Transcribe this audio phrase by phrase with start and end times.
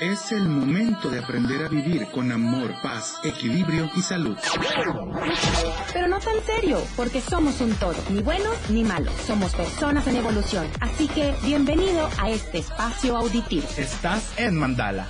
[0.00, 4.34] Es el momento de aprender a vivir con amor, paz, equilibrio y salud.
[5.92, 9.12] Pero no tan serio, porque somos un todo, ni buenos ni malos.
[9.26, 10.66] Somos personas en evolución.
[10.80, 13.68] Así que bienvenido a este espacio auditivo.
[13.76, 15.06] Estás en Mandala.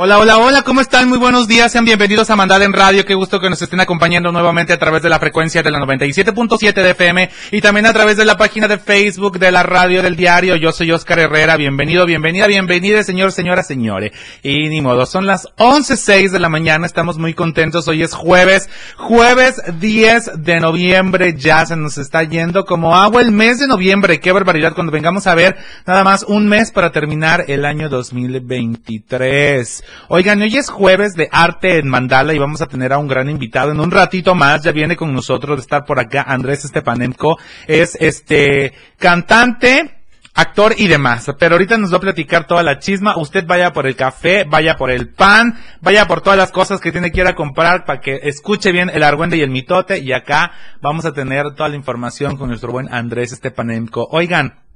[0.00, 1.08] Hola, hola, hola, ¿cómo están?
[1.08, 3.04] Muy buenos días, sean bienvenidos a Mandala en Radio.
[3.04, 6.72] Qué gusto que nos estén acompañando nuevamente a través de la frecuencia de la 97.7
[6.72, 10.14] de FM y también a través de la página de Facebook de la Radio del
[10.14, 10.54] Diario.
[10.54, 11.56] Yo soy Oscar Herrera.
[11.56, 14.12] Bienvenido, bienvenida, bienvenida, señor, señora, señores.
[14.44, 16.86] Y ni modo, son las 11.06 de la mañana.
[16.86, 17.88] Estamos muy contentos.
[17.88, 21.34] Hoy es jueves, jueves 10 de noviembre.
[21.36, 24.20] Ya se nos está yendo como agua el mes de noviembre.
[24.20, 25.56] Qué barbaridad cuando vengamos a ver
[25.88, 29.87] nada más un mes para terminar el año 2023.
[30.08, 33.28] Oigan, hoy es jueves de arte en Mandala y vamos a tener a un gran
[33.28, 34.62] invitado en un ratito más.
[34.62, 37.38] Ya viene con nosotros de estar por acá Andrés Estepanenko.
[37.66, 39.98] Es este cantante,
[40.34, 41.30] actor y demás.
[41.38, 43.16] Pero ahorita nos va a platicar toda la chisma.
[43.16, 46.92] Usted vaya por el café, vaya por el pan, vaya por todas las cosas que
[46.92, 49.98] tiene que ir a comprar para que escuche bien el argüende y el mitote.
[49.98, 54.08] Y acá vamos a tener toda la información con nuestro buen Andrés Estepanenko.
[54.10, 54.67] Oigan,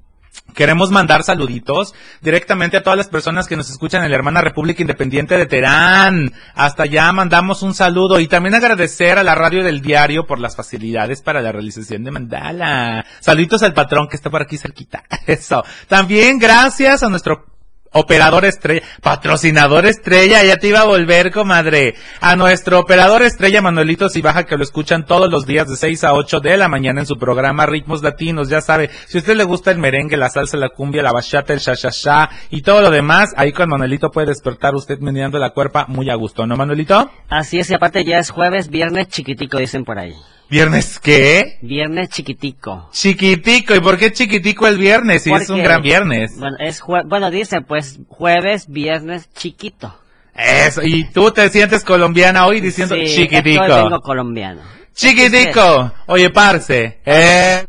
[0.54, 4.82] Queremos mandar saluditos directamente a todas las personas que nos escuchan en la hermana República
[4.82, 6.32] Independiente de Terán.
[6.54, 10.54] Hasta allá mandamos un saludo y también agradecer a la radio del diario por las
[10.54, 13.06] facilidades para la realización de Mandala.
[13.20, 15.04] Saluditos al patrón que está por aquí cerquita.
[15.26, 15.64] Eso.
[15.88, 17.46] También gracias a nuestro
[17.92, 21.94] operador estrella, patrocinador estrella, ya te iba a volver, comadre.
[22.20, 26.14] A nuestro operador estrella Manuelito Cibaja, que lo escuchan todos los días de 6 a
[26.14, 29.44] 8 de la mañana en su programa Ritmos Latinos, ya sabe, si a usted le
[29.44, 33.32] gusta el merengue, la salsa, la cumbia, la bachata, el sha y todo lo demás,
[33.36, 37.10] ahí con Manuelito puede despertar usted meneando la cuerpa muy a gusto, ¿no, Manuelito?
[37.28, 40.14] Así es, y aparte ya es jueves, viernes chiquitico, dicen por ahí.
[40.52, 41.56] ¿Viernes qué?
[41.62, 42.90] Viernes chiquitico.
[42.92, 45.22] Chiquitico, ¿y por qué chiquitico el viernes?
[45.22, 46.38] Si es un gran viernes.
[46.38, 49.98] Bueno, es bueno, dice pues jueves, viernes chiquito.
[50.34, 53.66] Eso, y tú te sientes colombiana hoy diciendo sí, chiquitico.
[53.66, 54.60] Yo vengo colombiano.
[54.94, 55.90] Chiquitico.
[56.04, 57.00] Oye, parce.
[57.06, 57.64] Eh,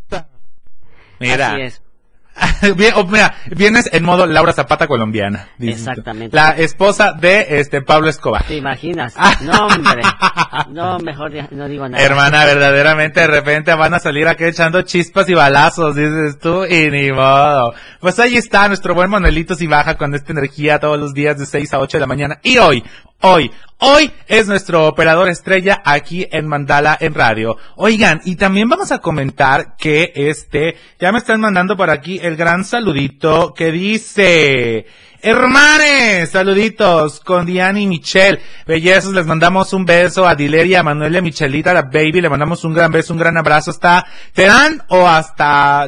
[1.20, 1.54] mira.
[1.54, 1.83] Así es.
[2.96, 5.50] Oh, mira, vienes en modo Laura Zapata colombiana.
[5.60, 6.36] Exactamente.
[6.36, 8.44] La esposa de este Pablo Escobar.
[8.44, 9.16] ¿Te imaginas?
[9.42, 10.02] No, hombre.
[10.70, 12.02] No, mejor no digo nada.
[12.04, 16.90] Hermana, verdaderamente de repente van a salir aquí echando chispas y balazos, dices tú, y
[16.90, 17.74] ni modo.
[18.00, 21.46] Pues ahí está nuestro buen Manuelito si baja con esta energía todos los días de
[21.46, 22.40] 6 a 8 de la mañana.
[22.44, 22.84] Y hoy,
[23.22, 23.52] hoy,
[23.84, 27.58] hoy es nuestro operador estrella aquí en Mandala en radio.
[27.76, 32.38] Oigan, y también vamos a comentar que este, ya me están mandando por aquí el
[32.38, 34.86] gran saludito que dice,
[35.26, 38.42] Hermanes, saluditos con Diana y Michelle.
[38.68, 42.20] Bellezas, les mandamos un beso a Dileria, a Manuel y a Michelita, a la baby,
[42.20, 45.84] le mandamos un gran beso, un gran abrazo hasta Terán o hasta,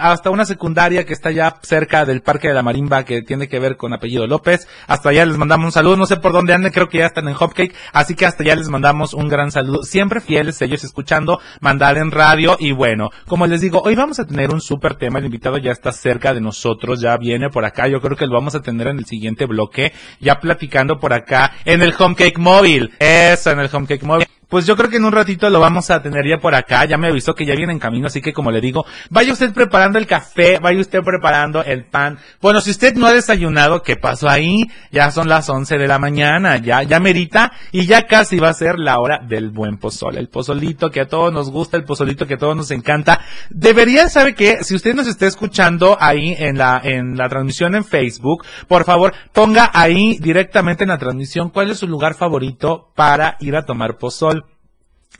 [0.00, 3.58] hasta una secundaria que está ya cerca del Parque de la Marimba que tiene que
[3.58, 4.66] ver con apellido López.
[4.86, 7.28] Hasta allá les mandamos un saludo, no sé por dónde anden, creo que ya están
[7.28, 9.82] en Hopcake, así que hasta allá les mandamos un gran saludo.
[9.82, 14.26] Siempre fieles ellos escuchando, mandar en radio y bueno, como les digo, hoy vamos a
[14.26, 17.86] tener un súper tema, el invitado ya está cerca de nosotros, ya viene por acá,
[17.86, 21.52] yo creo que lo vamos a tener en el siguiente bloque, ya platicando por acá
[21.64, 22.92] en el Home Cake Móvil.
[23.00, 24.28] Eso, en el Home Cake Móvil.
[24.48, 26.86] Pues yo creo que en un ratito lo vamos a tener ya por acá.
[26.86, 29.52] Ya me avisó que ya viene en camino, así que como le digo, vaya usted
[29.52, 32.18] preparando el café, vaya usted preparando el pan.
[32.40, 34.62] Bueno, si usted no ha desayunado, ¿qué pasó ahí?
[34.90, 38.54] Ya son las 11 de la mañana, ya, ya merita y ya casi va a
[38.54, 40.18] ser la hora del buen pozole.
[40.18, 43.20] El pozolito que a todos nos gusta, el pozolito que a todos nos encanta.
[43.50, 47.84] Debería saber que si usted nos está escuchando ahí en la, en la transmisión en
[47.84, 53.36] Facebook, por favor, ponga ahí directamente en la transmisión cuál es su lugar favorito para
[53.40, 54.44] ir a tomar pozol.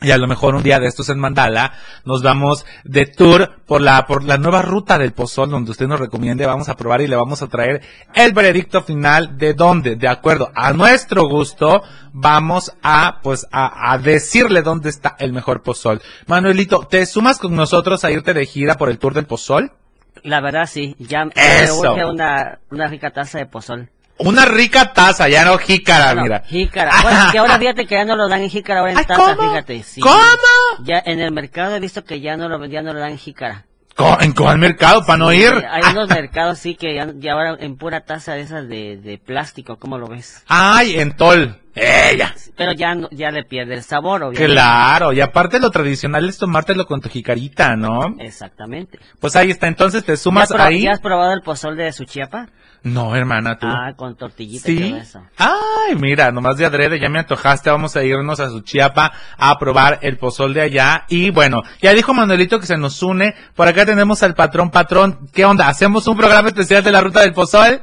[0.01, 1.73] Y a lo mejor un día de estos en Mandala
[2.05, 5.99] nos vamos de tour por la por la nueva ruta del pozol donde usted nos
[5.99, 6.45] recomiende.
[6.45, 7.81] Vamos a probar y le vamos a traer
[8.13, 9.97] el veredicto final de dónde.
[9.97, 11.83] De acuerdo a nuestro gusto
[12.13, 16.01] vamos a pues a, a decirle dónde está el mejor pozol.
[16.27, 19.73] Manuelito te sumas con nosotros a irte de gira por el tour del pozol
[20.23, 21.79] La verdad sí, ya me Eso.
[21.79, 23.89] urge una, una rica taza de pozol.
[24.17, 26.91] una rica taza ya no jícara mira jícara.
[27.01, 29.49] Bueno, que ahora fíjate que ya no lo dan en jícara, ahora en taza, ¿cómo?
[29.49, 29.81] fíjate.
[29.83, 30.01] Sí.
[30.01, 30.83] ¿Cómo?
[30.83, 33.17] Ya en el mercado he visto que ya no lo, ya no lo dan en
[33.17, 33.65] jícara.
[34.21, 35.05] ¿En cuál mercado?
[35.05, 35.51] ¿Para no ir?
[35.69, 39.17] Hay unos mercados sí que ya, ya ahora en pura taza de esas de, de
[39.17, 40.43] plástico, ¿cómo lo ves?
[40.47, 41.57] Ay, en Tol.
[41.81, 42.33] Ella.
[42.57, 44.53] Pero ya, no- ya le pierde el sabor, obviamente.
[44.53, 48.15] Claro, y aparte lo tradicional es tomártelo con tu jicarita, ¿no?
[48.19, 48.99] Exactamente.
[49.19, 50.81] Pues ahí está, entonces te ¿Ya, sumas has ahí.
[50.83, 52.47] ya has probado el pozol de su chiapa?
[52.81, 53.67] No, hermana, tú.
[53.67, 54.89] Ah, con tortillita y Sí.
[54.91, 55.21] todo eso.
[55.37, 59.99] Ay, mira, nomás de adrede, ya me antojaste, vamos a irnos a Suchiapa a probar
[60.01, 61.03] el pozol de allá.
[61.09, 63.35] Y bueno, ya dijo Manuelito que se nos une.
[63.53, 65.27] Por acá tenemos al patrón, patrón.
[65.33, 65.67] ¿Qué onda?
[65.67, 67.81] ¿Hacemos un programa especial de la ruta del pozol?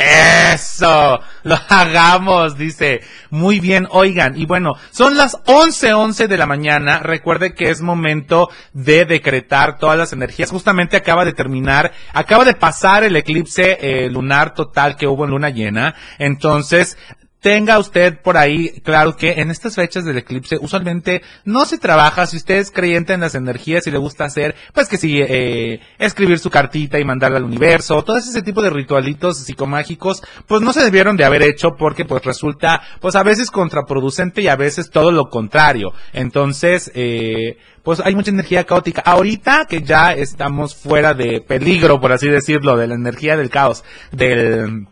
[0.00, 3.02] Eso, lo hagamos, dice.
[3.28, 7.00] Muy bien, oigan, y bueno, son las 11:11 11 de la mañana.
[7.00, 10.50] Recuerde que es momento de decretar todas las energías.
[10.50, 15.32] Justamente acaba de terminar, acaba de pasar el eclipse eh, lunar total que hubo en
[15.32, 15.94] luna llena.
[16.18, 16.96] Entonces,
[17.40, 22.26] tenga usted por ahí, claro que en estas fechas del eclipse usualmente no se trabaja,
[22.26, 25.80] si usted es creyente en las energías y le gusta hacer, pues que sí, eh,
[25.98, 30.72] escribir su cartita y mandarla al universo, todo ese tipo de ritualitos psicomágicos, pues no
[30.72, 34.90] se debieron de haber hecho porque pues resulta, pues a veces contraproducente y a veces
[34.90, 35.92] todo lo contrario.
[36.12, 39.02] Entonces, eh, pues hay mucha energía caótica.
[39.04, 43.84] Ahorita que ya estamos fuera de peligro, por así decirlo, de la energía del caos,
[44.12, 44.86] del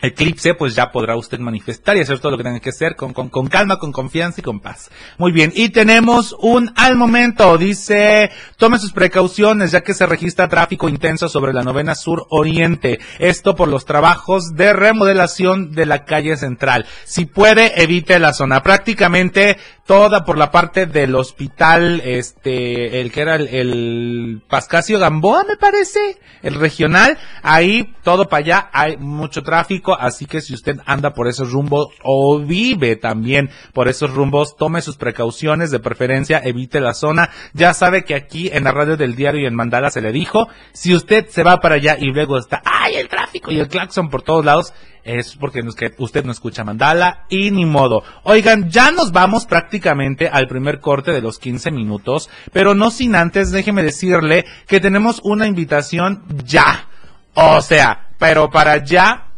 [0.00, 3.12] eclipse, pues ya podrá usted manifestar y hacer todo lo que tenga que hacer con,
[3.12, 4.90] con, con calma, con confianza y con paz.
[5.16, 10.48] Muy bien, y tenemos un al momento, dice, tome sus precauciones ya que se registra
[10.48, 12.98] tráfico intenso sobre la novena sur oriente.
[13.18, 16.86] Esto por los trabajos de remodelación de la calle central.
[17.04, 18.62] Si puede, evite la zona.
[18.62, 19.56] Prácticamente
[19.86, 25.56] toda por la parte del hospital, este, el que era el, el Pascasio Gamboa, me
[25.56, 31.14] parece, el regional, ahí todo para allá hay mucho tráfico, así que si usted anda
[31.14, 36.80] por esos rumbos o vive también por esos rumbos, tome sus precauciones, de preferencia evite
[36.80, 37.30] la zona.
[37.54, 40.48] Ya sabe que aquí en la radio del diario y en Mandala se le dijo,
[40.72, 44.10] si usted se va para allá y luego está, ay, el tráfico y el claxon
[44.10, 44.74] por todos lados,
[45.04, 45.62] es porque
[45.98, 48.04] usted no escucha Mandala y ni modo.
[48.22, 53.14] Oigan, ya nos vamos prácticamente al primer corte de los 15 minutos, pero no sin
[53.14, 56.88] antes déjeme decirle que tenemos una invitación ya.
[57.34, 59.31] O sea, pero para ya,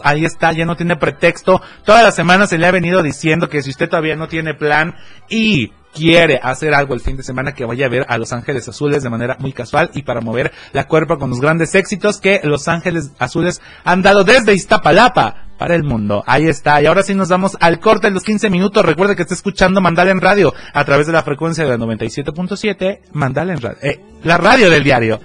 [0.04, 1.60] Ahí está, ya no tiene pretexto.
[1.84, 4.94] Toda la semana se le ha venido diciendo que si usted todavía no tiene plan
[5.28, 8.68] y quiere hacer algo el fin de semana que vaya a ver a Los Ángeles
[8.68, 12.40] Azules de manera muy casual y para mover la cuerpa con los grandes éxitos que
[12.44, 16.24] Los Ángeles Azules han dado desde Iztapalapa para el mundo.
[16.26, 16.82] Ahí está.
[16.82, 18.84] Y ahora sí nos vamos al corte de los 15 minutos.
[18.84, 23.00] Recuerde que está escuchando Mandala en radio a través de la frecuencia de la 97.7
[23.12, 23.78] Mandala en radio.
[23.82, 25.20] Eh, la radio del diario.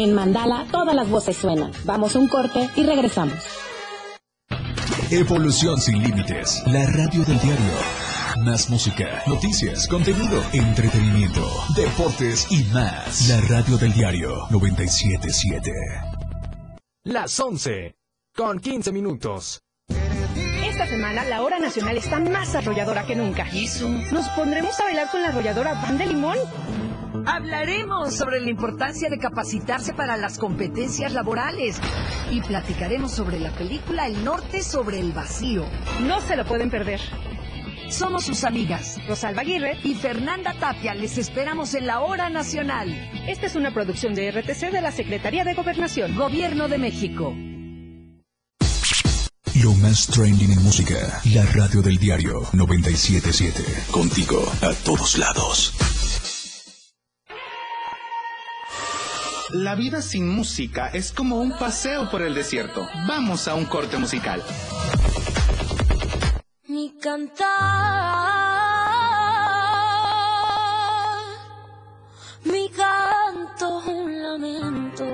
[0.00, 1.72] En Mandala todas las voces suenan.
[1.84, 3.34] Vamos a un corte y regresamos.
[5.10, 6.62] Evolución sin límites.
[6.66, 7.72] La radio del diario.
[8.44, 13.28] Más música, noticias, contenido, entretenimiento, deportes y más.
[13.28, 15.72] La radio del diario 977.
[17.02, 17.96] Las 11
[18.36, 19.62] con 15 minutos.
[20.64, 23.48] Esta semana la hora nacional está más arrolladora que nunca.
[23.52, 23.88] ¿Eso?
[24.12, 26.38] ¿Nos pondremos a bailar con la arrolladora Pan de Limón?
[27.26, 31.80] Hablaremos sobre la importancia de capacitarse para las competencias laborales
[32.30, 35.64] y platicaremos sobre la película El Norte sobre el vacío.
[36.02, 37.00] No se lo pueden perder.
[37.90, 40.94] Somos sus amigas Rosalba Aguirre, y Fernanda Tapia.
[40.94, 42.88] Les esperamos en la hora nacional.
[43.26, 46.14] esta es una producción de RTC de la Secretaría de Gobernación.
[46.14, 47.34] Gobierno de México.
[49.62, 51.20] Lo más trending en música.
[51.32, 53.64] La radio del diario 977.
[53.90, 55.97] Contigo a todos lados.
[59.50, 62.86] La vida sin música es como un paseo por el desierto.
[63.06, 64.42] Vamos a un corte musical.
[66.66, 67.48] Mi cantar,
[72.44, 75.06] mi canto un lamento.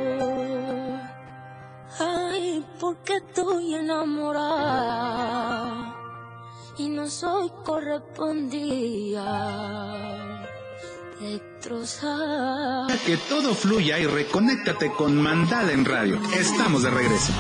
[2.01, 5.95] Ay, porque estoy enamorada
[6.77, 10.34] y no soy correspondida.
[11.25, 12.87] Destrozada.
[13.07, 16.21] Que todo fluya y reconéctate con Mandala en Radio.
[16.35, 17.33] Estamos de regreso.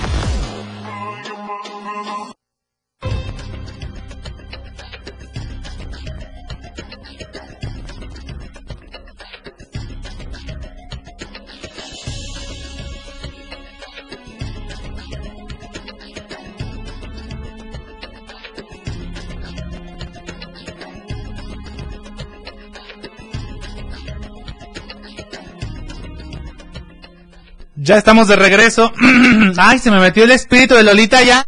[27.84, 28.90] Ya estamos de regreso.
[29.58, 31.44] Ay, se me metió el espíritu de Lolita ya.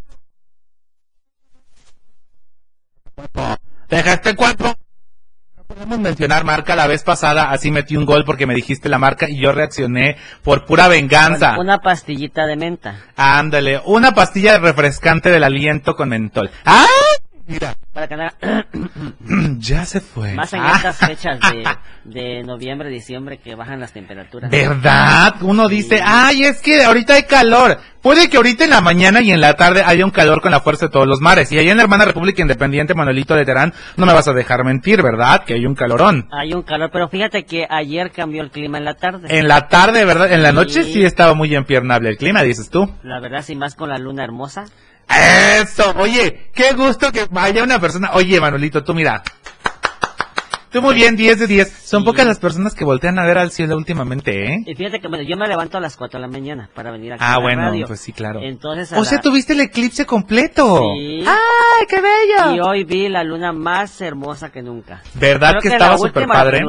[3.88, 4.74] Dejaste el cuerpo.
[5.56, 8.98] No podemos mencionar marca la vez pasada, así metí un gol porque me dijiste la
[8.98, 11.58] marca y yo reaccioné por pura venganza.
[11.58, 13.00] Una pastillita de menta.
[13.16, 16.50] Ándale, una pastilla refrescante del aliento con mentol.
[16.66, 16.84] ¡Ah!
[17.46, 18.30] Mira, Para no-
[19.58, 20.34] ya se fue.
[20.34, 20.72] Más en Ah.
[20.76, 21.64] estas fechas de,
[22.04, 24.50] de noviembre, diciembre que bajan las temperaturas.
[24.50, 25.36] ¿Verdad?
[25.42, 27.78] Uno dice, ay, es que ahorita hay calor.
[28.02, 30.60] Puede que ahorita en la mañana y en la tarde haya un calor con la
[30.60, 31.50] fuerza de todos los mares.
[31.52, 34.62] Y allá en la hermana República Independiente, Manuelito de Terán, no me vas a dejar
[34.64, 35.44] mentir, ¿verdad?
[35.44, 36.28] Que hay un calorón.
[36.32, 39.26] Hay un calor, pero fíjate que ayer cambió el clima en la tarde.
[39.36, 40.32] En la tarde, ¿verdad?
[40.32, 40.92] En la noche Sí.
[40.94, 42.92] sí estaba muy empiernable el clima, dices tú.
[43.02, 44.66] La verdad, sin más con la luna hermosa.
[45.08, 48.10] Eso, oye, qué gusto que haya una persona.
[48.14, 49.22] Oye, Manuelito, tú mira.
[50.70, 51.72] Tú muy bien, 10 de 10.
[51.84, 52.06] Son Sí.
[52.06, 54.58] pocas las personas que voltean a ver al cielo últimamente, ¿eh?
[54.66, 57.14] Y fíjate que bueno, yo me levanto a las 4 de la mañana para venir
[57.14, 57.86] aquí Ah, a la bueno, radio.
[57.86, 58.40] pues sí, claro.
[58.42, 60.92] Entonces, O sea, tuviste el eclipse completo.
[60.94, 61.24] Sí.
[61.26, 62.56] ¡Ay, qué bello!
[62.56, 65.00] Y hoy vi la luna más hermosa que nunca.
[65.14, 66.60] ¿Verdad Creo que la estaba última súper o la padre?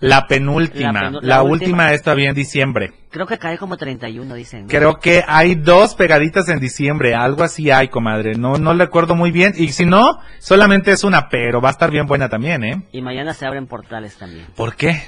[0.00, 0.92] La penúltima.
[0.92, 1.50] La La, penu- la última.
[1.52, 1.92] última.
[1.92, 2.92] es todavía en diciembre.
[3.10, 4.62] Creo que cae como 31, dicen.
[4.62, 4.68] ¿no?
[4.68, 7.14] Creo que hay dos pegaditas en diciembre.
[7.14, 8.34] Algo así hay, comadre.
[8.34, 9.54] No, no recuerdo muy bien.
[9.56, 12.82] Y si no, solamente es una, pero va a estar bien buena también, ¿eh?
[12.92, 14.46] Y mañana se abren portales también.
[14.54, 15.00] ¿Por qué?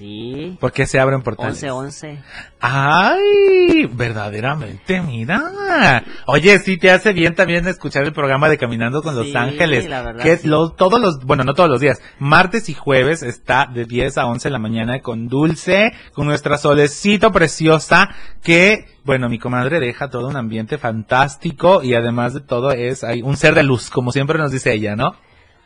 [0.00, 0.56] Sí.
[0.58, 1.62] ¿Por qué se abren portales?
[1.62, 2.16] 11-11.
[2.58, 6.02] Ay, verdaderamente, mira.
[6.26, 9.86] Oye, sí te hace bien también escuchar el programa de Caminando con Sí, Los Ángeles.
[9.90, 10.48] la verdad, que sí.
[10.48, 14.24] lo- todos los, bueno, no todos los días, martes y jueves está de 10 a
[14.26, 18.08] 11 de la mañana con Dulce, con nuestra solecito preciosa,
[18.42, 23.20] que, bueno, mi comadre deja todo un ambiente fantástico y además de todo es, hay
[23.20, 25.14] un ser de luz, como siempre nos dice ella, ¿no?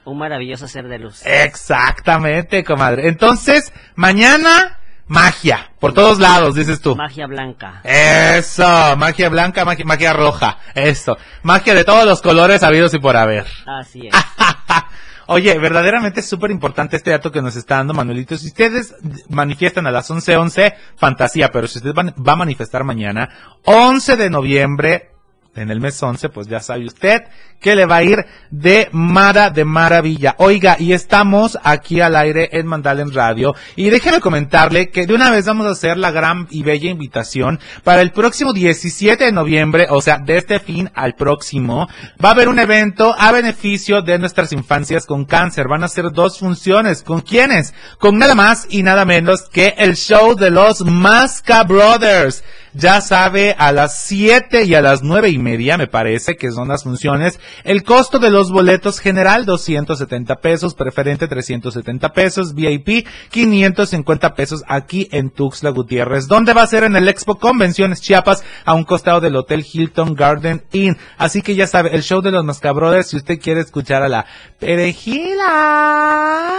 [0.04, 1.22] Un maravilloso ser de luz.
[1.24, 3.08] Exactamente, comadre.
[3.08, 6.94] Entonces, mañana, magia, por todos lados, dices tú.
[6.94, 7.80] Magia blanca.
[7.84, 13.16] Eso, magia blanca, magia, magia roja, eso, magia de todos los colores habidos y por
[13.16, 13.46] haber.
[13.66, 14.14] Así es.
[15.26, 18.36] Oye, verdaderamente es súper importante este dato que nos está dando Manuelito.
[18.36, 18.94] Si ustedes
[19.30, 23.30] manifiestan a las 11:11, fantasía, pero si usted va a manifestar mañana,
[23.64, 25.13] 11 de noviembre,
[25.56, 27.22] en el mes 11, pues ya sabe usted
[27.60, 30.34] que le va a ir de Mara de Maravilla.
[30.36, 33.54] Oiga, y estamos aquí al aire en Mandalen Radio.
[33.74, 37.58] Y déjeme comentarle que de una vez vamos a hacer la gran y bella invitación
[37.82, 41.88] para el próximo 17 de noviembre, o sea, de este fin al próximo,
[42.22, 45.66] va a haber un evento a beneficio de nuestras infancias con cáncer.
[45.66, 47.02] Van a ser dos funciones.
[47.02, 47.72] ¿Con quiénes?
[47.98, 52.44] Con nada más y nada menos que el show de los Masca Brothers.
[52.74, 56.68] Ya sabe, a las 7 y a las nueve y media, me parece que son
[56.68, 57.38] las funciones.
[57.62, 65.08] El costo de los boletos general, 270 pesos, preferente 370 pesos, VIP 550 pesos aquí
[65.12, 66.26] en Tuxtla Gutiérrez.
[66.26, 66.82] ¿Dónde va a ser?
[66.84, 70.96] En el Expo Convenciones Chiapas, a un costado del Hotel Hilton Garden Inn.
[71.18, 74.24] Así que ya sabe, el show de los Mascabrothers, si usted quiere escuchar a la
[74.58, 76.54] perejila.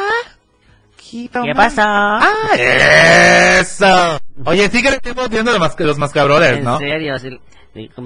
[1.11, 1.83] ¿Qué pasa?
[1.87, 4.19] ¡Ah, eso!
[4.45, 6.77] Oye, sí que le estamos viendo los, mas- los Mascabrothers, en ¿no?
[6.77, 7.29] serio, sí,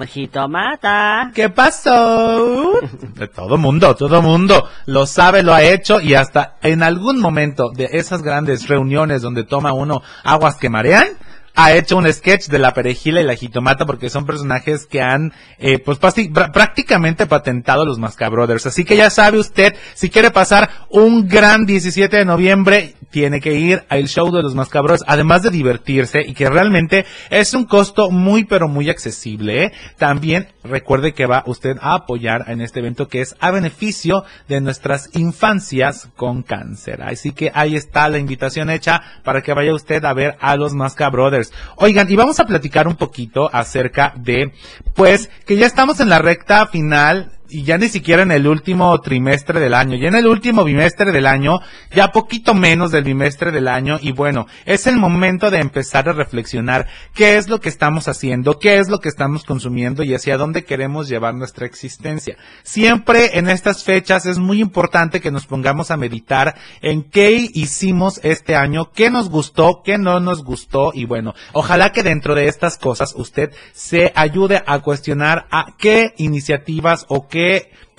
[0.06, 1.30] jitomata.
[1.34, 2.72] ¿Qué pasó?
[3.14, 7.70] De todo mundo, todo mundo lo sabe, lo ha hecho y hasta en algún momento
[7.70, 11.08] de esas grandes reuniones donde toma uno aguas que marean,
[11.54, 15.32] ha hecho un sketch de la perejila y la jitomata porque son personajes que han
[15.58, 18.66] eh, pues prácticamente patentado los Mascabrothers.
[18.66, 23.54] Así que ya sabe usted, si quiere pasar un gran 17 de noviembre, tiene que
[23.54, 28.10] ir al show de los Mascabros, además de divertirse y que realmente es un costo
[28.10, 29.64] muy pero muy accesible.
[29.64, 29.72] ¿eh?
[29.98, 34.60] También recuerde que va usted a apoyar en este evento que es a beneficio de
[34.60, 37.02] nuestras infancias con cáncer.
[37.02, 40.72] Así que ahí está la invitación hecha para que vaya usted a ver a los
[40.72, 41.10] Masca
[41.76, 44.52] Oigan, y vamos a platicar un poquito acerca de,
[44.94, 48.98] pues, que ya estamos en la recta final y ya ni siquiera en el último
[49.00, 51.60] trimestre del año, ya en el último bimestre del año,
[51.94, 56.12] ya poquito menos del bimestre del año, y bueno, es el momento de empezar a
[56.12, 60.36] reflexionar qué es lo que estamos haciendo, qué es lo que estamos consumiendo y hacia
[60.36, 62.36] dónde queremos llevar nuestra existencia.
[62.62, 68.20] Siempre en estas fechas es muy importante que nos pongamos a meditar en qué hicimos
[68.22, 72.48] este año, qué nos gustó, qué no nos gustó, y bueno, ojalá que dentro de
[72.48, 77.39] estas cosas usted se ayude a cuestionar a qué iniciativas o qué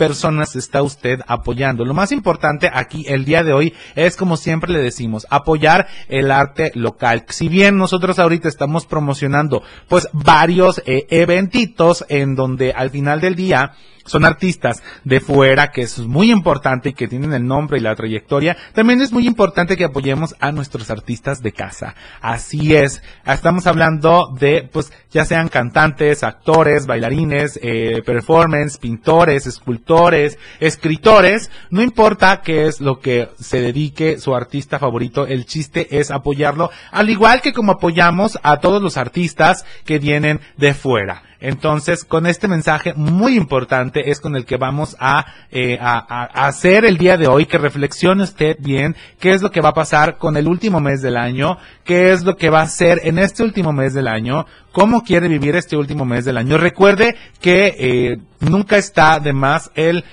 [0.01, 1.86] personas está usted apoyando.
[1.86, 6.31] Lo más importante aquí el día de hoy es como siempre le decimos, apoyar el
[6.31, 7.25] arte local.
[7.29, 13.36] Si bien nosotros ahorita estamos promocionando pues varios eh, eventitos en donde al final del
[13.36, 13.74] día
[14.12, 17.96] son artistas de fuera, que es muy importante y que tienen el nombre y la
[17.96, 21.96] trayectoria, también es muy importante que apoyemos a nuestros artistas de casa.
[22.20, 30.38] Así es, estamos hablando de, pues, ya sean cantantes, actores, bailarines, eh, performance, pintores, escultores,
[30.60, 36.12] escritores, no importa qué es lo que se dedique su artista favorito, el chiste es
[36.12, 41.31] apoyarlo, al igual que como apoyamos a todos los artistas que vienen de fuera.
[41.41, 46.45] Entonces, con este mensaje muy importante es con el que vamos a, eh, a, a,
[46.45, 49.74] hacer el día de hoy, que reflexione usted bien qué es lo que va a
[49.74, 53.17] pasar con el último mes del año, qué es lo que va a hacer en
[53.17, 56.60] este último mes del año, cómo quiere vivir este último mes del año.
[56.60, 60.05] Recuerde que eh, nunca está de más el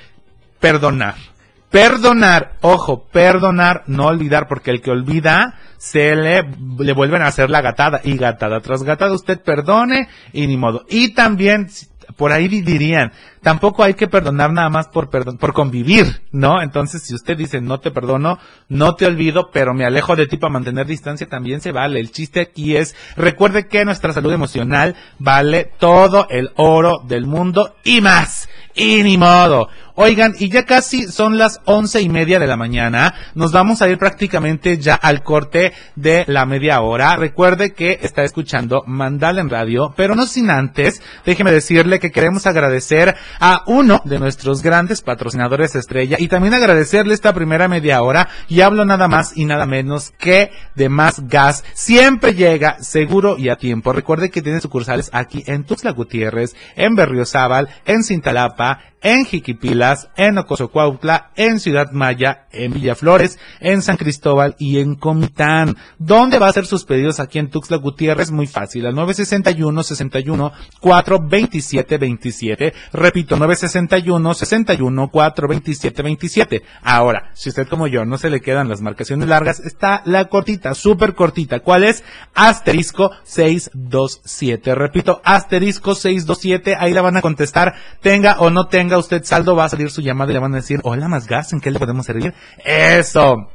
[0.60, 1.14] perdonar.
[1.70, 6.42] Perdonar, ojo, perdonar, no olvidar, porque el que olvida se le,
[6.78, 10.86] le vuelven a hacer la gatada y gatada tras gatada usted perdone y ni modo.
[10.88, 11.68] Y también
[12.16, 16.62] por ahí dirían, tampoco hay que perdonar nada más por perdon por convivir, ¿no?
[16.62, 20.36] Entonces, si usted dice no te perdono, no te olvido, pero me alejo de ti
[20.36, 22.00] para mantener distancia, también se vale.
[22.00, 27.74] El chiste aquí es, recuerde que nuestra salud emocional vale todo el oro del mundo
[27.84, 28.48] y más.
[28.74, 29.68] Y ni modo.
[30.00, 33.14] Oigan, y ya casi son las once y media de la mañana.
[33.34, 37.16] Nos vamos a ir prácticamente ya al corte de la media hora.
[37.16, 42.46] Recuerde que está escuchando Mandala en Radio, pero no sin antes, déjeme decirle que queremos
[42.46, 48.28] agradecer a uno de nuestros grandes patrocinadores estrella y también agradecerle esta primera media hora
[48.48, 51.64] y hablo nada más y nada menos que de Más Gas.
[51.74, 53.92] Siempre llega seguro y a tiempo.
[53.92, 60.38] Recuerde que tiene sucursales aquí en Tuxtla Gutiérrez, en Berriozábal, en Cintalapa, en Jiquipilas, en
[60.38, 65.76] Ocosocuautla, en Ciudad Maya, en Villaflores, en San Cristóbal y en Comitán.
[65.98, 68.30] ¿Dónde va a hacer sus pedidos aquí en Tuxtla Gutiérrez?
[68.30, 72.74] Muy fácil, al 961 61 4 27 27.
[72.92, 76.62] Repito, 961 61 4 27 27.
[76.82, 80.74] Ahora, si usted como yo no se le quedan las marcaciones largas, está la cortita,
[80.74, 81.60] súper cortita.
[81.60, 82.04] ¿Cuál es?
[82.34, 84.74] Asterisco 627.
[84.74, 86.76] Repito, asterisco 627.
[86.78, 87.74] Ahí la van a contestar.
[88.00, 90.56] Tenga o no tenga usted saldo, va a salir su llamada y le van a
[90.56, 92.32] decir, hola, más gas, ¿en qué le podemos servir?
[92.64, 93.50] Eso.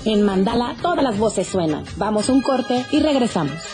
[0.05, 1.85] En Mandala todas las voces suenan.
[1.96, 3.73] Vamos un corte y regresamos.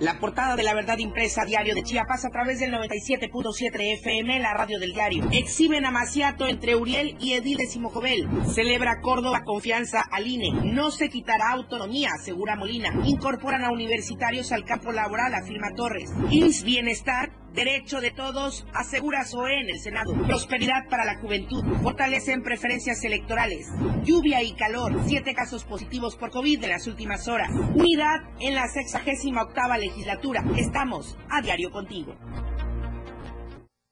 [0.00, 4.54] La portada de la verdad impresa diario de Chiapas a través del 97.7 FM, la
[4.54, 5.28] radio del diario.
[5.30, 8.26] Exhiben a Maciato entre Uriel y Edil de Simojovel.
[8.46, 10.72] Celebra Córdoba confianza al INE.
[10.72, 12.94] No se quitará autonomía, asegura Molina.
[13.04, 16.10] Incorporan a universitarios al campo laboral, afirma Torres.
[16.30, 20.12] INS Bienestar Derecho de todos, asegura SOE en el Senado.
[20.26, 21.64] Prosperidad para la juventud.
[21.82, 23.66] Fortalecen preferencias electorales.
[24.04, 25.02] Lluvia y calor.
[25.06, 27.50] Siete casos positivos por COVID en las últimas horas.
[27.74, 30.44] Unidad en la sexagésima octava legislatura.
[30.56, 32.14] Estamos a diario contigo.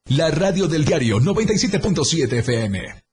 [0.07, 3.09] La radio del diario 97.7 FM.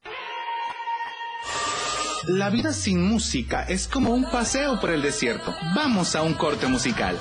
[2.28, 5.54] La vida sin música es como un paseo por el desierto.
[5.76, 7.20] Vamos a un corte musical.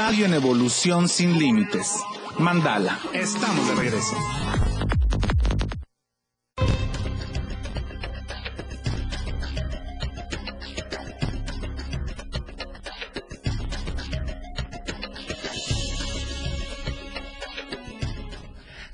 [0.00, 1.96] Radio en evolución sin límites.
[2.38, 4.16] Mandala, estamos de regreso.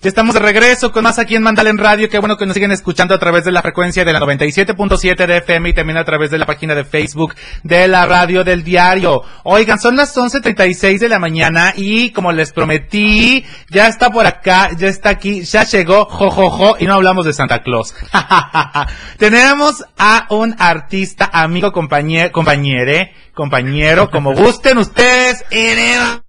[0.05, 2.11] Ya estamos de regreso con más aquí en Mandala en Radio.
[2.11, 5.39] Qué bueno que nos siguen escuchando a través de la frecuencia de la 97.7 de
[5.39, 9.23] FM y también a través de la página de Facebook de la Radio del Diario.
[9.45, 14.73] Oigan, son las 11.36 de la mañana y como les prometí, ya está por acá,
[14.77, 17.95] ya está aquí, ya llegó, jojojo, jo, jo, y no hablamos de Santa Claus.
[19.17, 25.47] Tenemos a un artista, amigo, compañero, compañere, compañero, como gusten ustedes,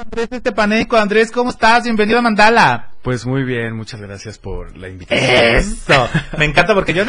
[0.00, 1.84] Andrés Estepaneco, Andrés, ¿cómo estás?
[1.84, 2.89] Bienvenido a Mandala.
[3.02, 5.56] Pues muy bien, muchas gracias por la invitación.
[5.56, 7.04] Eso, me encanta porque yo...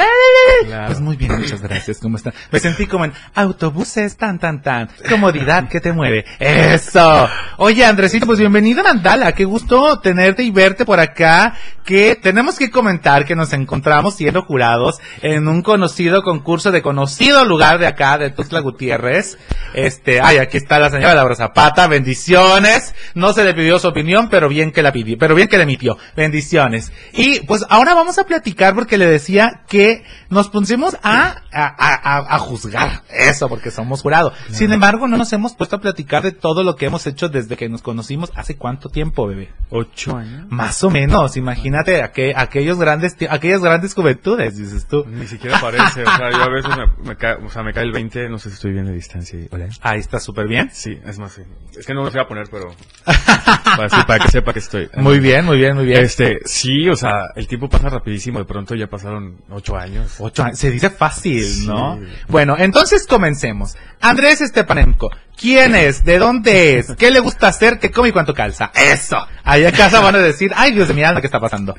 [0.65, 0.85] Claro.
[0.87, 2.33] Pues muy bien, muchas gracias, ¿cómo están?
[2.49, 6.23] Me sentí como en autobuses, tan, tan, tan, comodidad que te mueve.
[6.39, 7.27] Eso.
[7.57, 12.57] Oye, Andresito, pues bienvenido a Mandala, qué gusto tenerte y verte por acá, que tenemos
[12.57, 17.87] que comentar que nos encontramos siendo jurados en un conocido concurso de conocido lugar de
[17.87, 19.37] acá, de Tuxtla Gutiérrez.
[19.73, 22.95] Este, ay, aquí está la señora Laura Zapata, bendiciones.
[23.13, 25.65] No se le pidió su opinión, pero bien que la pidió, pero bien que le
[26.15, 26.91] Bendiciones.
[27.13, 32.35] Y pues ahora vamos a platicar porque le decía que nos pusimos a, a, a,
[32.35, 34.33] a juzgar eso porque somos jurado.
[34.51, 37.55] Sin embargo, no nos hemos puesto a platicar de todo lo que hemos hecho desde
[37.57, 38.31] que nos conocimos.
[38.35, 39.49] ¿Hace cuánto tiempo, bebé?
[39.69, 40.45] Ocho años.
[40.49, 41.37] Más o menos.
[41.37, 45.05] Imagínate aqu aquellos grandes, aquellas grandes juventudes, dices tú.
[45.07, 46.03] Ni siquiera parece.
[46.03, 48.37] o sea, yo a veces me, me, cae, o sea, me cae el 20, no
[48.37, 49.39] sé si estoy bien de distancia.
[49.51, 49.69] Hola.
[49.81, 50.69] Ahí está súper bien.
[50.71, 51.41] Sí, es más, sí.
[51.77, 52.73] Es que no me voy a poner, pero
[53.05, 54.89] para, sí, para que sepa que estoy.
[54.97, 56.03] Muy bien, muy bien, muy bien.
[56.03, 58.39] Este, sí, o sea, el tiempo pasa rapidísimo.
[58.39, 60.15] De pronto ya pasaron ocho años.
[60.19, 60.59] Ocho años.
[60.59, 61.67] Se dice fácil, sí.
[61.67, 61.99] ¿no?
[62.27, 63.75] Bueno, entonces comencemos.
[63.99, 66.03] Andrés Estepanenko, ¿quién es?
[66.03, 66.95] ¿De dónde es?
[66.95, 67.79] ¿Qué le gusta hacer?
[67.79, 68.71] ¿Qué come y cuánto calza?
[68.73, 69.17] Eso.
[69.43, 71.75] Allá en casa van a decir, ay Dios mío, ¿qué está pasando?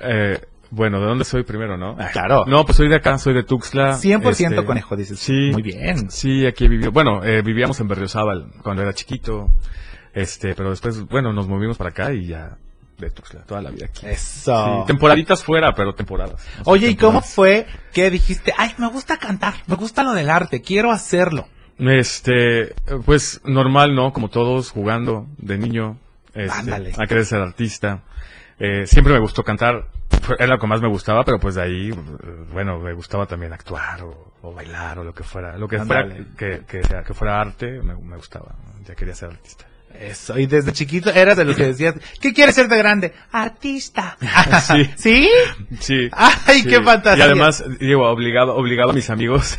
[0.00, 1.96] Eh, bueno, ¿de dónde soy primero, no?
[1.98, 2.44] Ah, claro.
[2.46, 3.92] No, pues soy de acá, soy de Tuxtla.
[3.92, 5.20] 100% este, conejo, dices.
[5.20, 5.50] Sí.
[5.52, 6.10] Muy bien.
[6.10, 6.90] Sí, aquí he vivido.
[6.90, 9.50] Bueno, eh, vivíamos en Berriozábal cuando era chiquito.
[10.12, 12.58] Este, pero después, bueno, nos movimos para acá y ya
[12.98, 14.06] de Tuxtla, toda la vida aquí.
[14.06, 14.82] Eso.
[14.82, 16.46] Sí, temporaditas fuera, pero temporadas.
[16.64, 20.62] Oye, ¿y cómo fue que dijiste, ay, me gusta cantar, me gusta lo del arte,
[20.62, 21.48] quiero hacerlo?
[21.78, 24.12] Este, pues normal, ¿no?
[24.12, 25.98] Como todos, jugando de niño.
[26.34, 28.02] Este, a querer ser artista.
[28.58, 29.88] Eh, siempre me gustó cantar,
[30.38, 31.90] era lo que más me gustaba, pero pues de ahí,
[32.52, 36.08] bueno, me gustaba también actuar o, o bailar o lo que fuera, lo que fuera
[36.36, 38.54] que, que fuera arte, me, me gustaba,
[38.86, 39.66] ya quería ser artista.
[39.98, 43.12] Eso, y desde chiquito eras de los que decías, ¿qué quieres ser de grande?
[43.30, 44.16] Artista.
[44.66, 44.90] sí.
[44.96, 45.30] ¿Sí?
[45.80, 46.08] Sí.
[46.12, 46.68] Ay, sí.
[46.68, 47.24] qué fantasía.
[47.24, 49.56] Y además, digo, obligado, obligado a mis amigos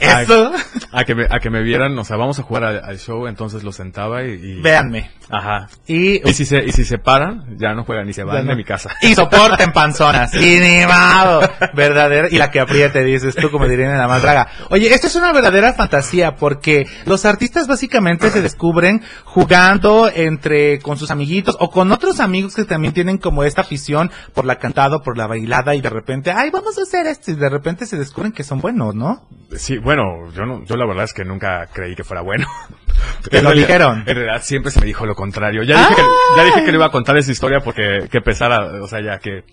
[0.00, 0.52] Eso.
[0.92, 3.26] A, que me, a que me vieran, o sea, vamos a jugar al, al show,
[3.28, 4.32] entonces los sentaba y...
[4.32, 5.10] y- Véanme.
[5.30, 5.68] Ajá.
[5.86, 8.50] Y, Y si se, y si se paran, ya no juegan y se van no.
[8.52, 8.90] de mi casa.
[9.02, 10.34] y soporten panzonas.
[10.34, 11.40] Y ni modo.
[11.74, 12.28] Verdadera.
[12.30, 14.48] Y la que apriete, dices tú, como dirían en la más draga.
[14.70, 19.67] Oye, esto es una verdadera fantasía porque los artistas básicamente se descubren jugando
[20.14, 24.44] entre, con sus amiguitos o con otros amigos que también tienen como esta afición por
[24.44, 27.48] la cantada, por la bailada y de repente, ay, vamos a hacer esto y de
[27.48, 29.26] repente se descubren que son buenos, ¿no?
[29.56, 32.46] Sí, bueno, yo no, yo la verdad es que nunca creí que fuera bueno.
[33.30, 34.04] Te lo dijeron.
[34.06, 35.62] En realidad siempre se me dijo lo contrario.
[35.62, 36.02] Ya dije, que,
[36.36, 39.18] ya dije que no iba a contar esa historia porque que pesara, o sea, ya
[39.18, 39.44] que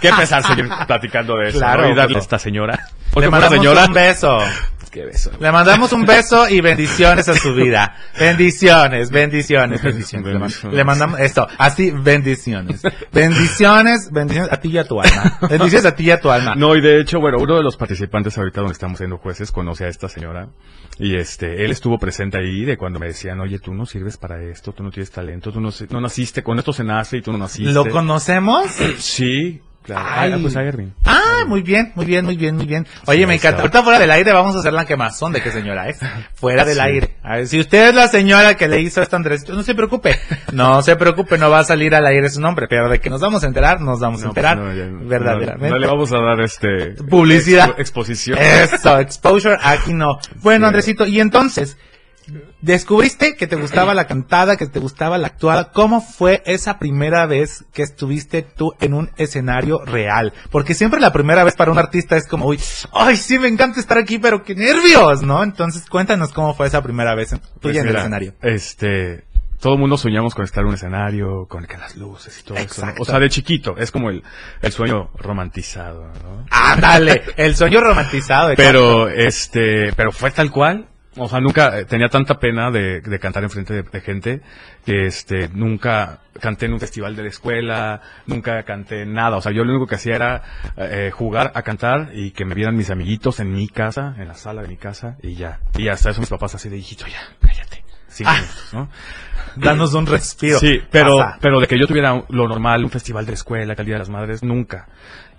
[0.00, 1.90] que pesar seguir platicando de eso, Claro, ¿no?
[1.90, 2.74] Y darle a esta señora.
[2.76, 3.84] Le Porque una mandamos señora.
[3.86, 4.38] un beso.
[4.92, 5.30] Qué beso.
[5.40, 7.96] Le mandamos un beso y bendiciones a su vida.
[8.20, 10.34] Bendiciones, bendiciones, bendiciones.
[10.34, 10.76] Bendiciones.
[10.76, 12.82] le mandamos esto, así, bendiciones.
[13.10, 15.38] Bendiciones, bendiciones a ti y a tu alma.
[15.48, 16.54] Bendiciones a ti y a tu alma.
[16.56, 19.86] No, y de hecho, bueno, uno de los participantes ahorita donde estamos siendo jueces conoce
[19.86, 20.50] a esta señora
[20.98, 24.42] y este, él estuvo presente ahí de cuando me decían, oye, tú no sirves para
[24.42, 27.32] esto, tú no tienes talento, tú no, no naciste, con esto se nace y tú
[27.32, 27.72] no naciste.
[27.72, 28.66] ¿Lo conocemos?
[28.98, 30.06] Sí, claro.
[30.08, 30.32] Ay.
[30.32, 30.56] Ah, pues.
[31.04, 32.86] Ah, muy bien, muy bien, muy bien, muy bien.
[33.06, 33.48] Oye, Sí, me encanta.
[33.50, 33.62] está.
[33.62, 35.98] Ahorita fuera del aire vamos a hacer la quemazón de qué señora es.
[36.34, 36.80] Fuera del Sí.
[36.80, 37.16] aire.
[37.22, 39.74] A ver, si usted es la señora que le hizo esto a Andrés, no se
[39.74, 40.18] preocupe.
[40.52, 42.66] No se preocupe, no va a salir al aire su nombre.
[42.68, 44.58] Pero de que nos vamos a enterar, nos vamos a pues enterar.
[44.58, 45.66] no, ya verdaderamente.
[45.68, 47.68] No, no le vamos a dar este Publicidad.
[47.70, 48.38] expo- exposición.
[48.38, 50.18] Eso, exposure, aquí no.
[50.42, 50.68] Bueno, Sí.
[50.68, 51.76] Andresito, y entonces,
[52.60, 55.72] descubriste que te gustaba la cantada, que te gustaba la actuada.
[55.72, 60.32] ¿Cómo fue esa primera vez que estuviste tú en un escenario real?
[60.50, 62.60] Porque siempre la primera vez para un artista es como, uy,
[62.92, 65.42] ay, sí, me encanta estar aquí, pero qué nervios, ¿no?
[65.42, 68.34] Entonces, cuéntanos cómo fue esa primera vez en, tuya Pues en el escenario.
[68.42, 69.24] Este,
[69.62, 72.58] todo el mundo soñamos con estar en un escenario, con que las luces y todo
[72.58, 72.64] eso.
[72.64, 72.88] ¿no?
[72.88, 73.02] Exacto.
[73.02, 74.24] O sea, de chiquito, es como el,
[74.60, 76.46] el sueño romantizado, ¿no?
[76.50, 78.50] Ándale, el sueño romantizado.
[78.50, 78.62] exacto.
[78.72, 80.88] Pero, este, pero fue tal cual.
[81.16, 84.40] O sea, nunca eh, tenía tanta pena de, de cantar enfrente de, de gente
[84.86, 89.36] que, este, nunca canté en un festival de la escuela, nunca canté nada.
[89.36, 90.42] O sea, yo lo único que hacía era
[90.78, 94.34] eh, jugar a cantar y que me vieran mis amiguitos en mi casa, en la
[94.34, 95.60] sala de mi casa y ya.
[95.76, 97.84] Y hasta eso mis papás así de hijito, ya, cállate.
[98.08, 98.36] Cinco Ah.
[98.40, 98.88] minutos, ¿no?
[99.56, 100.58] Danos un respiro.
[100.58, 101.38] Sí, pero, Pasa.
[101.42, 104.42] pero de que yo tuviera lo normal, un festival de escuela, Día de las Madres,
[104.42, 104.86] nunca.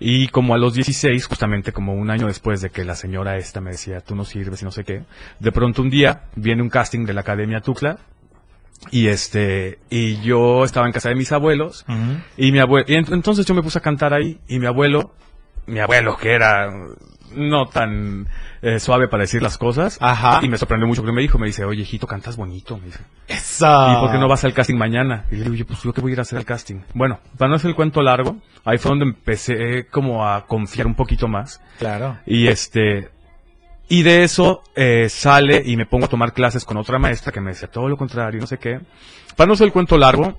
[0.06, 3.62] Y como a los 16, justamente como un año después de que la señora esta
[3.62, 5.04] me decía, tú no sirves y no sé qué,
[5.40, 7.98] de pronto un día viene un casting de la Academia Tuxtla,
[8.90, 11.86] y este, y yo estaba en casa de mis abuelos,
[12.36, 15.14] y mi abuelo, y ent- entonces yo me puse a cantar ahí, y mi abuelo,
[15.66, 16.70] mi abuelo que era
[17.36, 18.26] no tan
[18.62, 20.40] eh, suave para decir las cosas, Ajá.
[20.42, 23.00] y me sorprendió mucho porque me dijo, me dice, oye, hijito, cantas bonito, me dice.
[23.28, 25.24] ¿Y por qué no vas al casting mañana?
[25.30, 26.80] Y le digo, yo, pues yo que voy a ir a hacer el casting.
[26.94, 30.94] Bueno, para no hacer el cuento largo, ahí fue donde empecé como a confiar un
[30.94, 31.60] poquito más.
[31.78, 32.18] Claro.
[32.26, 33.10] Y este,
[33.88, 37.40] y de eso eh, sale y me pongo a tomar clases con otra maestra que
[37.40, 38.80] me decía todo lo contrario, no sé qué.
[39.36, 40.38] Para no hacer el cuento largo,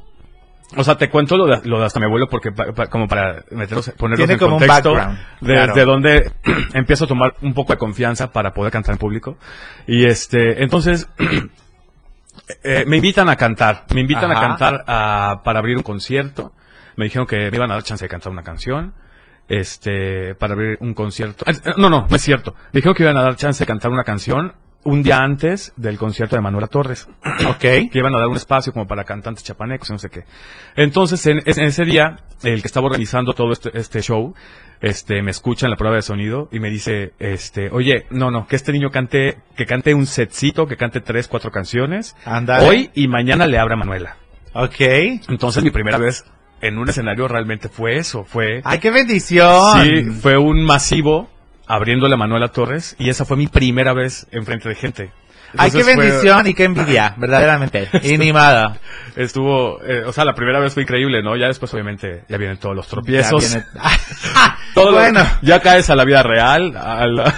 [0.77, 3.07] o sea, te cuento lo de, lo de hasta mi abuelo porque pa- pa- como
[3.07, 5.73] para meterlos, ponerlos Tiene en como un contexto background, de, claro.
[5.75, 6.31] de donde
[6.73, 9.37] empiezo a tomar un poco de confianza para poder cantar en público.
[9.87, 11.07] Y este, entonces,
[12.63, 14.39] eh, me invitan a cantar, me invitan Ajá.
[14.39, 16.53] a cantar a- para abrir un concierto.
[16.97, 18.93] Me dijeron que me iban a dar chance de cantar una canción.
[19.47, 21.45] Este, para abrir un concierto.
[21.47, 22.55] Eh, No, no, no es cierto.
[22.73, 24.53] Me dijeron que iban a dar chance de cantar una canción
[24.85, 27.07] un día antes del concierto de Manuela Torres.
[27.47, 27.59] Ok.
[27.59, 30.23] Que iban a dar un espacio como para cantantes chapanecos y no sé qué.
[30.75, 34.33] Entonces, en, en ese día, el que estaba organizando todo este, este show,
[34.81, 38.47] este, me escucha en la prueba de sonido y me dice, este, oye, no, no,
[38.47, 42.15] que este niño cante, que cante un setcito, que cante tres, cuatro canciones.
[42.25, 42.67] Ándale.
[42.67, 44.17] Hoy y mañana le abra Manuela.
[44.53, 44.79] Ok.
[45.29, 46.25] Entonces, mi primera vez
[46.61, 48.61] en un escenario realmente fue eso, fue...
[48.63, 49.83] ¡Ay, qué bendición!
[49.83, 51.29] Sí, fue un masivo
[51.67, 55.11] abriéndole a Manuela Torres y esa fue mi primera vez enfrente de gente.
[55.57, 57.13] ¡Ay, qué fue- bendición y qué envidia!
[57.17, 57.89] Verdaderamente.
[58.03, 58.77] Inimada.
[59.15, 61.37] Estuvo, eh, o sea, la primera vez fue increíble, ¿no?
[61.37, 63.41] Ya después, obviamente, ya vienen todos los tropiezos.
[63.49, 63.65] Ya viene-
[64.73, 65.21] Todo lo- bueno.
[65.41, 67.33] ya caes a la vida real, a la-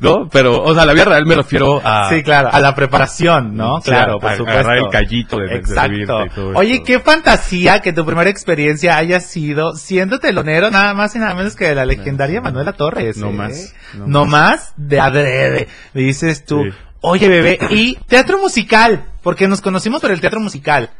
[0.00, 0.28] ¿no?
[0.30, 2.10] Pero, o sea, a la vida real me refiero a...
[2.10, 3.80] Sí, claro, a la preparación, ¿no?
[3.80, 4.60] Sí, claro, por a- supuesto.
[4.60, 5.80] agarrar el callito de- de Exacto.
[5.80, 6.84] servirte y todo Oye, esto.
[6.84, 11.56] qué fantasía que tu primera experiencia haya sido siendo telonero nada más y nada menos
[11.56, 13.16] que de la legendaria Manuela Torres.
[13.16, 13.32] No ¿eh?
[13.32, 15.68] más, no No más de adrede.
[15.94, 16.70] Dices tú, Sí.
[17.00, 20.90] Oye bebé, y teatro musical, porque nos conocimos por el teatro musical.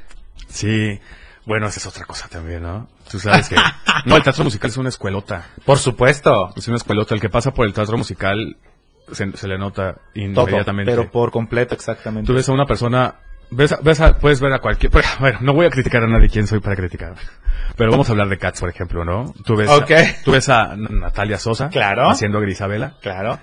[0.49, 0.99] Sí.
[1.47, 2.89] Bueno, esa es otra cosa también, ¿no?
[3.11, 3.57] Tú sabes que...
[4.05, 5.47] no, el teatro musical es una escuelota.
[5.65, 6.53] Por supuesto.
[6.57, 7.15] Es una escuelota.
[7.15, 8.57] El que pasa por el teatro musical
[9.13, 10.93] se, se le nota Todo, inmediatamente.
[10.95, 12.27] pero por completo, exactamente.
[12.27, 13.15] Tú ves a una persona,
[13.51, 16.07] ves, a- ves a- puedes ver a cualquier, pero, bueno, no voy a criticar a
[16.07, 17.15] nadie, quién soy para criticar.
[17.77, 19.33] Pero vamos a hablar de Cats, por ejemplo, ¿no?
[19.47, 19.91] Tú ves, Ok.
[19.93, 22.11] a, tú ves a Natalia Sosa Claro.
[22.11, 23.39] haciendo a Grisabela Claro.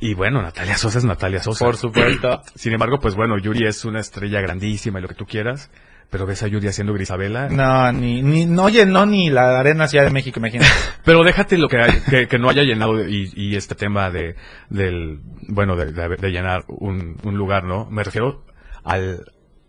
[0.00, 1.64] Y bueno, Natalia Sosa es Natalia Sosa.
[1.64, 2.42] Por supuesto.
[2.54, 5.70] Sin embargo, pues bueno, Yuri es una estrella grandísima y lo que tú quieras.
[6.10, 7.48] Pero ves a Yuri haciendo Grisabela.
[7.50, 10.70] No, ni, ni, no, oye, no, ni la Arena Ciudad de México, imagínate.
[11.04, 14.34] Pero déjate lo que, hay- que, que no haya llenado y, y este tema de,
[14.70, 17.90] del, bueno, de, de- de llenar un, un lugar, ¿no?
[17.90, 18.42] Me refiero
[18.84, 19.22] al,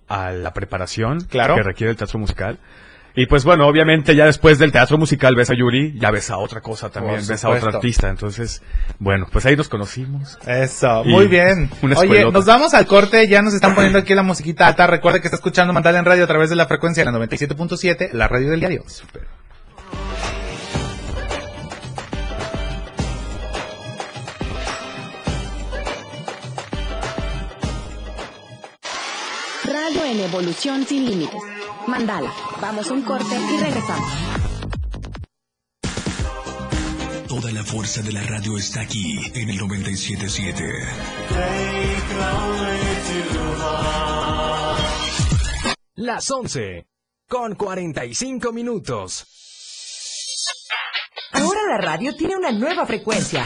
[0.08, 1.56] a la preparación Claro.
[1.56, 2.58] que requiere el teatro musical.
[3.16, 6.38] Y pues bueno, obviamente ya después del teatro musical ves a Yuri, ya ves a
[6.38, 7.70] otra cosa también, Por ves a supuesto.
[7.70, 8.10] artista.
[8.10, 8.62] Entonces,
[9.00, 10.38] bueno, pues ahí nos conocimos.
[10.48, 11.70] Eso, Y muy bien.
[11.98, 14.88] Oye, nos vamos al corte, ya nos están poniendo aquí la musiquita alta.
[14.88, 18.12] Recuerde que está escuchando Mandala en radio a través de la frecuencia de la 97.7,
[18.14, 18.84] la radio del diario.
[29.66, 31.42] Radio en evolución sin límites.
[31.90, 32.32] Mandala.
[32.62, 34.12] Vamos a un corte y regresamos.
[37.28, 40.64] Toda la fuerza de la radio está aquí en el 977.
[45.96, 46.88] Las 11
[47.28, 49.26] con 45 minutos.
[51.32, 53.46] Ahora la radio tiene una nueva frecuencia.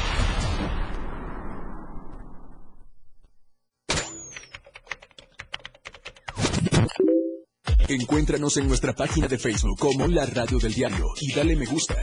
[7.91, 11.95] Encuéntranos en nuestra página de Facebook como La Radio del Diario y dale me gusta.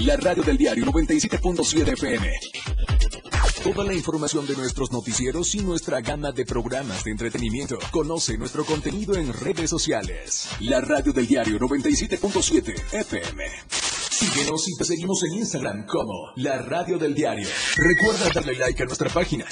[0.00, 2.32] La Radio del Diario 97.7 FM.
[3.62, 7.78] Toda la información de nuestros noticieros y nuestra gama de programas de entretenimiento.
[7.92, 10.48] Conoce nuestro contenido en redes sociales.
[10.58, 13.44] La Radio del Diario 97.7 FM.
[14.10, 17.46] Síguenos y te seguimos en Instagram como La Radio del Diario.
[17.76, 19.44] Recuerda darle like a nuestra página.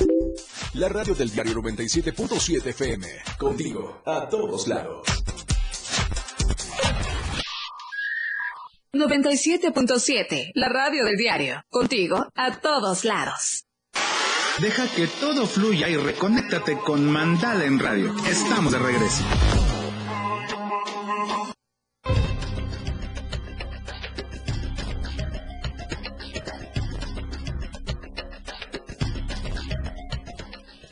[0.75, 3.07] La Radio del Diario 97.7 FM.
[3.39, 5.07] Contigo, a todos lados.
[8.95, 11.63] 97.7, la radio del diario.
[11.69, 13.65] Contigo a todos lados.
[14.61, 18.15] Deja que todo fluya y reconéctate con Mandala en radio.
[18.27, 19.25] Estamos de regreso.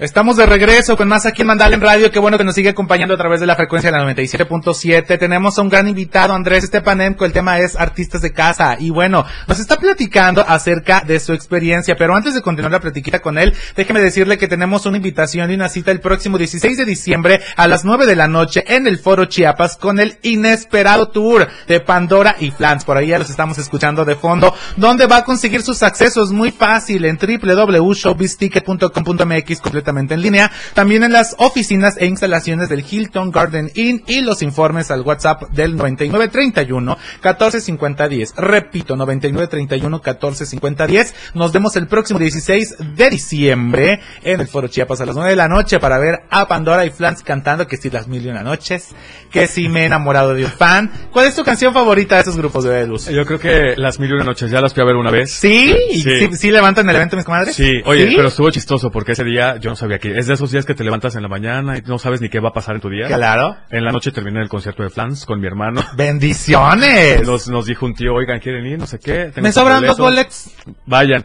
[0.01, 2.11] Estamos de regreso con más aquí en Mandala en Radio.
[2.11, 5.19] Qué bueno que nos sigue acompañando a través de la frecuencia de la 97.7.
[5.19, 7.27] Tenemos a un gran invitado, Andrés Estepanemco.
[7.27, 8.79] El tema es artistas de casa.
[8.81, 11.97] Y bueno, nos está platicando acerca de su experiencia.
[11.99, 15.55] Pero antes de continuar la platiquita con él, déjeme decirle que tenemos una invitación y
[15.55, 19.01] una cita el próximo 16 de diciembre a las 9 de la noche en el
[19.01, 22.87] Foro Chiapas con el Inesperado Tour de Pandora y Flans.
[22.87, 24.55] Por ahí ya los estamos escuchando de fondo.
[24.79, 26.33] ¿Dónde va a conseguir sus accesos?
[26.33, 30.51] Muy fácil en www.showbizticket.com.mx completamente en línea.
[30.75, 35.51] También en las oficinas e instalaciones del Hilton Garden Inn y los informes al WhatsApp
[35.51, 38.35] del 9931 145010.
[38.37, 41.15] Repito, 9931 145010.
[41.35, 45.37] Nos vemos el próximo 16 de diciembre en el Foro Chiapas a las 9 de
[45.37, 48.43] la noche para ver a Pandora y Flans cantando que si las mil y una
[48.43, 48.89] noches,
[49.31, 50.91] que si me he enamorado de un fan.
[51.13, 53.09] ¿Cuál es tu canción favorita de esos grupos de Luz?
[53.09, 55.33] Yo creo que las mil y una noches ya las fui a ver una vez.
[55.33, 55.75] ¿Sí?
[55.91, 57.55] ¿Y ¿Sí, sí levantan el evento, mis comadres?
[57.55, 60.51] Sí, oye, pero estuvo chistoso porque ese día yo no sabía que es de esos
[60.51, 62.77] días que te levantas en la mañana y no sabes ni qué va a pasar
[62.77, 63.07] en tu día.
[63.07, 63.57] Claro.
[63.71, 65.83] En la noche terminé el concierto de Flans con mi hermano.
[65.97, 67.27] ¡Bendiciones!
[67.27, 68.79] Nos, nos dijo un tío, oigan, ¿quieren ir?
[68.79, 69.33] No sé qué.
[69.37, 70.51] Me sobran dos boletos.
[70.87, 71.25] Vayan.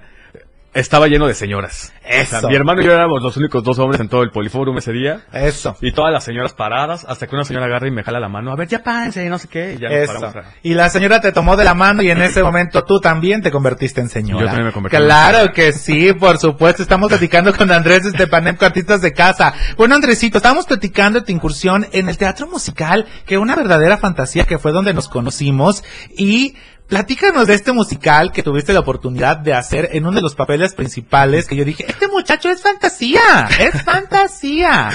[0.75, 1.93] Estaba lleno de señoras.
[2.05, 2.35] Eso.
[2.37, 4.77] O sea, mi hermano y yo éramos los únicos dos hombres en todo el poliforum
[4.77, 5.21] ese día.
[5.31, 5.77] Eso.
[5.79, 8.51] Y todas las señoras paradas, hasta que una señora agarra y me jala la mano.
[8.51, 9.75] A ver, ya párense, y no sé qué.
[9.75, 10.13] Y ya nos Eso.
[10.13, 10.35] paramos.
[10.35, 13.41] a- Y la señora te tomó de la mano y en ese momento tú también
[13.41, 14.41] te convertiste en señora.
[14.41, 16.81] Yo también me convertí en Claro que sí, por supuesto.
[16.83, 19.53] Estamos platicando con Andrés Estepanemco, artistas de casa.
[19.77, 24.43] Bueno, Andresito, estábamos platicando de tu incursión en el teatro musical, que una verdadera fantasía
[24.43, 25.85] que fue donde nos conocimos
[26.17, 26.55] y
[26.87, 30.73] Platícanos de este musical que tuviste la oportunidad de hacer en uno de los papeles
[30.75, 34.89] principales que yo dije, este muchacho es fantasía, es fantasía.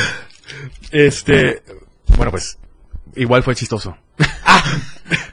[0.93, 1.63] Este,
[2.17, 2.59] bueno, pues,
[3.17, 3.97] igual fue chistoso.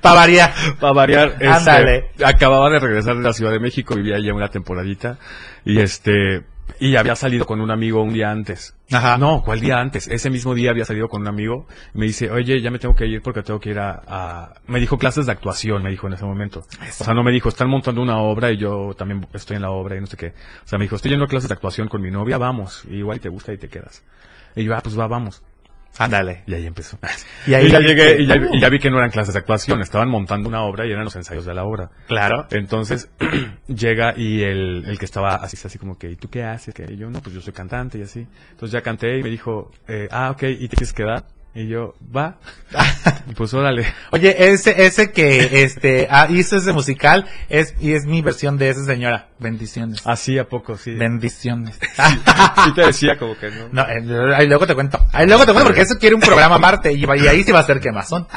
[0.01, 0.53] Para variar.
[0.79, 2.11] Para variar, este, Ándale.
[2.25, 5.19] acababa de regresar de la Ciudad de México, vivía ya una temporadita,
[5.63, 6.43] y este,
[6.79, 8.75] y había salido con un amigo un día antes.
[8.91, 9.17] Ajá.
[9.17, 10.07] No, ¿cuál día antes?
[10.07, 13.05] Ese mismo día había salido con un amigo, me dice, oye, ya me tengo que
[13.07, 16.13] ir porque tengo que ir a, a- me dijo clases de actuación, me dijo en
[16.13, 16.59] ese momento.
[16.99, 19.71] O sea, no me dijo, están montando una obra y yo también estoy en la
[19.71, 20.27] obra y no sé qué.
[20.27, 22.95] O sea, me dijo, estoy yendo a clases de actuación con mi novia, vamos, y
[22.97, 24.03] igual te gusta y te quedas.
[24.55, 25.43] Y yo, ah, pues va, vamos.
[25.99, 26.43] Ándale.
[26.45, 26.97] Y ahí empezó.
[27.47, 29.81] Y ahí ya llegué y ya, y ya vi que no eran clases de actuación,
[29.81, 31.89] estaban montando una obra y eran los ensayos de la obra.
[32.07, 32.45] Claro.
[32.51, 33.09] Entonces
[33.67, 36.73] llega y el, el que estaba así, así como que, ¿y tú qué haces?
[36.73, 38.27] Que y yo, no, pues yo soy cantante y así.
[38.51, 41.23] Entonces ya canté y me dijo, eh, ah, ok, ¿y te quieres quedar?
[41.53, 42.37] Y yo, va.
[43.29, 43.85] Y pues órale.
[44.11, 48.69] Oye, ese, ese que este ah, hizo ese musical es y es mi versión de
[48.69, 49.29] esa señora.
[49.39, 50.01] Bendiciones.
[50.05, 50.91] Así a poco, sí.
[50.91, 51.77] Bendiciones.
[52.63, 53.67] Sí te decía como que no.
[53.71, 54.99] No, eh, ahí luego te cuento.
[55.11, 57.59] Ahí luego te cuento porque eso quiere un programa aparte y, y ahí sí va
[57.59, 58.27] a ser quemazón.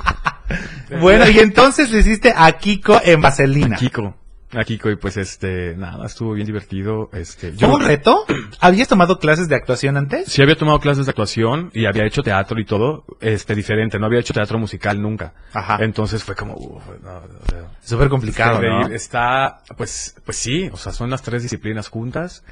[1.00, 3.76] bueno, y entonces le hiciste a Kiko en Vaselina.
[3.76, 4.19] Kiko.
[4.52, 7.08] A Kiko y pues este, nada, estuvo bien divertido.
[7.12, 8.24] Este, ¿Fue un reto?
[8.58, 10.26] ¿Habías tomado clases de actuación antes?
[10.32, 13.98] Sí había tomado clases de actuación y había hecho teatro y todo, este, diferente.
[14.00, 15.34] No había hecho teatro musical nunca.
[15.52, 15.78] Ajá.
[15.80, 18.82] Entonces fue como, uf, no, o sea, Súper complicado, Está ¿no?
[18.82, 18.94] reír.
[18.94, 22.44] Está, pues, pues sí, o sea, son las tres disciplinas juntas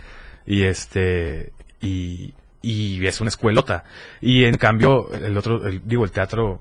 [0.46, 2.32] y este, y,
[2.62, 3.82] y es una escuelota.
[4.20, 6.60] Y en cambio, el otro, el- digo, el teatro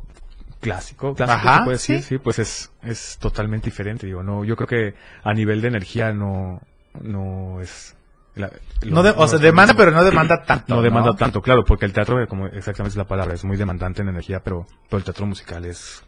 [0.60, 2.04] clásico, clásico, Ajá, se puede decir, sí.
[2.10, 6.12] sí, pues es, es totalmente diferente, digo, no, yo creo que a nivel de energía
[6.14, 6.62] no,
[7.02, 7.96] no es,
[8.36, 8.52] la-
[8.86, 9.80] No de- o sea, demanda, mismo.
[9.86, 11.16] pero no demanda tanto, No demanda ¿no?
[11.16, 14.42] tanto, claro, porque el teatro, como exactamente es la palabra, es muy demandante en energía,
[14.44, 16.04] pero, pero el teatro musical es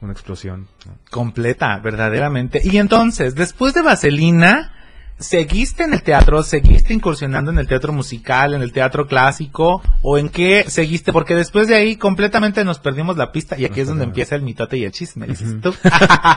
[0.00, 0.68] una explosión.
[0.86, 0.98] ¿no?
[1.10, 2.60] Completa, verdaderamente.
[2.62, 4.72] Y entonces, después de Vaselina,
[5.18, 6.42] ¿seguiste en el teatro?
[6.42, 9.82] ¿Seguiste incursionando en el teatro musical, en el teatro clásico?
[10.02, 11.12] ¿O en qué seguiste?
[11.12, 14.42] Porque después de ahí completamente nos perdimos la pista y aquí es donde empieza el
[14.42, 15.74] mitote y el chisme, dices tú.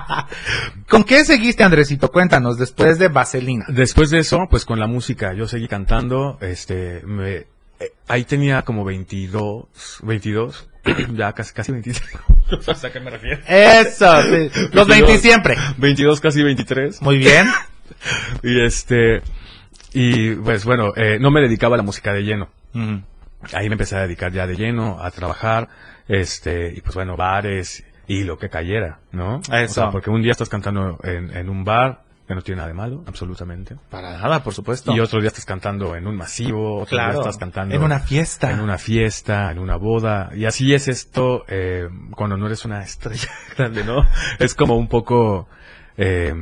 [0.89, 2.11] ¿Con qué seguiste, Andresito?
[2.11, 3.65] Cuéntanos, después de Vaselina.
[3.69, 7.45] Después de eso, pues con la música, yo seguí cantando, este, me,
[7.80, 10.69] eh, ahí tenía como 22, 22,
[11.15, 12.03] ya casi, casi 23.
[12.84, 13.41] ¿A qué me refiero?
[13.47, 14.69] Eso, sí.
[14.71, 15.57] los 20 siempre.
[15.78, 17.01] 22, casi 23.
[17.01, 17.47] Muy bien.
[18.43, 19.22] Y este,
[19.93, 22.50] y pues bueno, eh, no me dedicaba a la música de lleno.
[23.54, 25.70] Ahí me empecé a dedicar ya de lleno a trabajar,
[26.08, 29.39] este, y pues bueno, bares y lo que cayera, ¿no?
[29.52, 29.52] Eso.
[29.52, 32.68] O sea, porque un día estás cantando en, en un bar, que no tiene nada
[32.68, 33.76] de malo, absolutamente.
[33.89, 34.93] Para nada, por supuesto.
[34.93, 37.12] Y otro día estás cantando en un masivo, otro Claro.
[37.14, 38.52] día estás cantando En una fiesta.
[38.52, 40.30] en una fiesta, en una boda.
[40.36, 44.04] Y así es esto eh, cuando no eres una estrella grande, ¿no?
[44.39, 45.48] Es como un poco,
[45.95, 46.34] eh,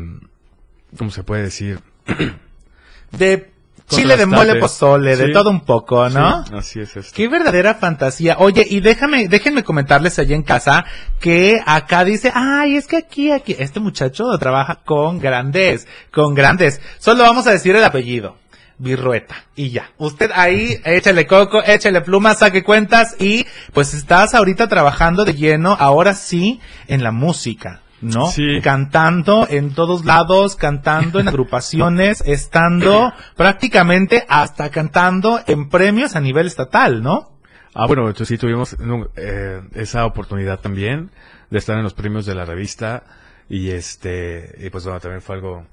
[0.98, 1.80] ¿cómo se puede decir?
[3.12, 3.56] De
[3.88, 6.46] chile de mole pozole, de todo un poco, ¿no?
[6.46, 7.14] Sí, así es esto.
[7.16, 8.38] Qué verdadera fantasía.
[8.40, 10.86] Oye, y déjame, déjenme comentarles allá en casa
[11.20, 16.82] que acá dice, ay, es que aquí, aquí, este muchacho trabaja con grandes, con grandes.
[16.98, 18.38] Solo vamos a decir el apellido.
[18.78, 19.36] Virrueta.
[19.56, 19.92] Y ya.
[19.98, 25.78] Usted ahí, échale coco, échale pluma, saque cuentas y pues estás ahorita trabajando de lleno,
[25.80, 27.82] ahora sí, en la música.
[28.02, 28.28] ¿No?
[28.28, 28.60] Sí.
[28.62, 36.48] Cantando en todos lados, cantando en agrupaciones, estando prácticamente hasta cantando en premios a nivel
[36.48, 37.32] estatal, ¿no?
[37.74, 38.76] Ah, bueno, entonces sí tuvimos
[39.16, 41.12] eh, esa oportunidad también
[41.50, 43.04] de estar en los premios de la revista
[43.50, 45.66] y este, y pues bueno, también fue algo,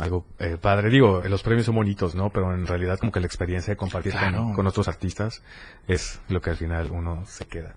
[0.00, 0.90] algo eh, padre.
[0.90, 2.30] Digo, los premios son bonitos, ¿no?
[2.30, 4.38] Pero en realidad como que la experiencia de compartir Claro.
[4.38, 5.42] con, con otros artistas
[5.86, 7.76] es lo que al final uno se queda.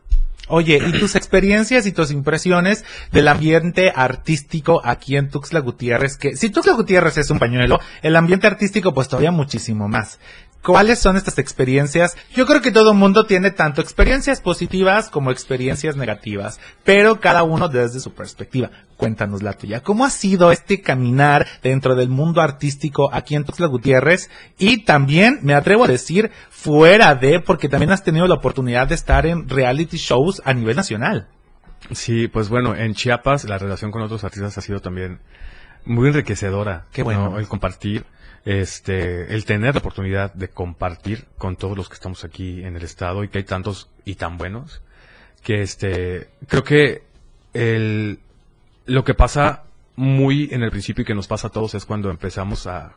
[0.50, 6.18] Oye, ¿y tus experiencias y tus impresiones del ambiente artístico aquí en Tuxtla Gutiérrez?
[6.18, 10.20] Que si Tuxtla Gutiérrez es un pañuelo, el ambiente artístico pues todavía muchísimo más.
[10.64, 12.18] ¿Cuáles son estas experiencias?
[12.34, 17.70] Yo creo que todo mundo tiene tanto experiencias positivas como experiencias negativas, pero cada uno
[17.70, 18.72] desde su perspectiva.
[18.98, 19.82] Cuéntanos la tuya.
[19.82, 24.30] ¿Cómo ha sido este caminar dentro del mundo artístico aquí en Tuxtla Gutiérrez?
[24.58, 28.96] Y también, me atrevo a decir, fuera de, porque también has tenido la oportunidad de
[28.96, 31.28] estar en reality shows a nivel nacional.
[31.92, 35.20] Sí, pues bueno, en Chiapas la relación con otros artistas ha sido también
[35.86, 36.86] muy enriquecedora.
[36.92, 37.30] Qué bueno.
[37.30, 37.40] ¿no?
[37.40, 38.06] El compartir,
[38.48, 42.84] este, el tener la oportunidad de compartir con todos los que estamos aquí en el
[42.84, 44.82] estado y que hay tantos y tan buenos,
[45.44, 47.04] que este, creo que
[47.54, 48.20] el,
[48.86, 49.64] lo que pasa
[49.98, 52.96] muy en el principio y que nos pasa a todos es cuando empezamos a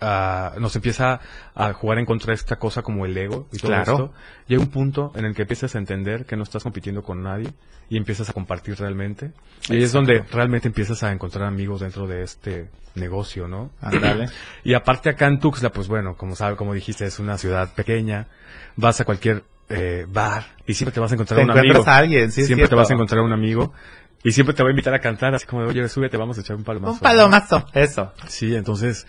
[0.00, 1.20] a- nos empieza
[1.54, 3.92] a jugar en contra de esta cosa como el ego y todo Claro.
[3.92, 4.12] esto.
[4.46, 7.52] Llega un punto en el que empiezas a entender que no estás compitiendo con nadie
[7.88, 9.32] y empiezas a compartir realmente.
[9.68, 13.70] Y ahí es donde realmente empiezas a encontrar amigos dentro de este negocio, ¿no?
[13.80, 14.28] Ándale.
[14.64, 18.26] y aparte acá en Tuxtla, pues bueno, como sabe, como dijiste, es una ciudad pequeña.
[18.76, 21.64] Vas a cualquier eh, bar y siempre te vas a encontrar Te un amigo.
[21.66, 23.72] encuentras a alguien, sí, es siempre te vas a encontrar un amigo.
[24.24, 26.56] Y siempre te va a invitar a cantar, así como oye, súbete, vamos a echar
[26.56, 26.94] un palomazo.
[26.94, 28.12] Un palomazo, eso.
[28.28, 29.06] Sí, entonces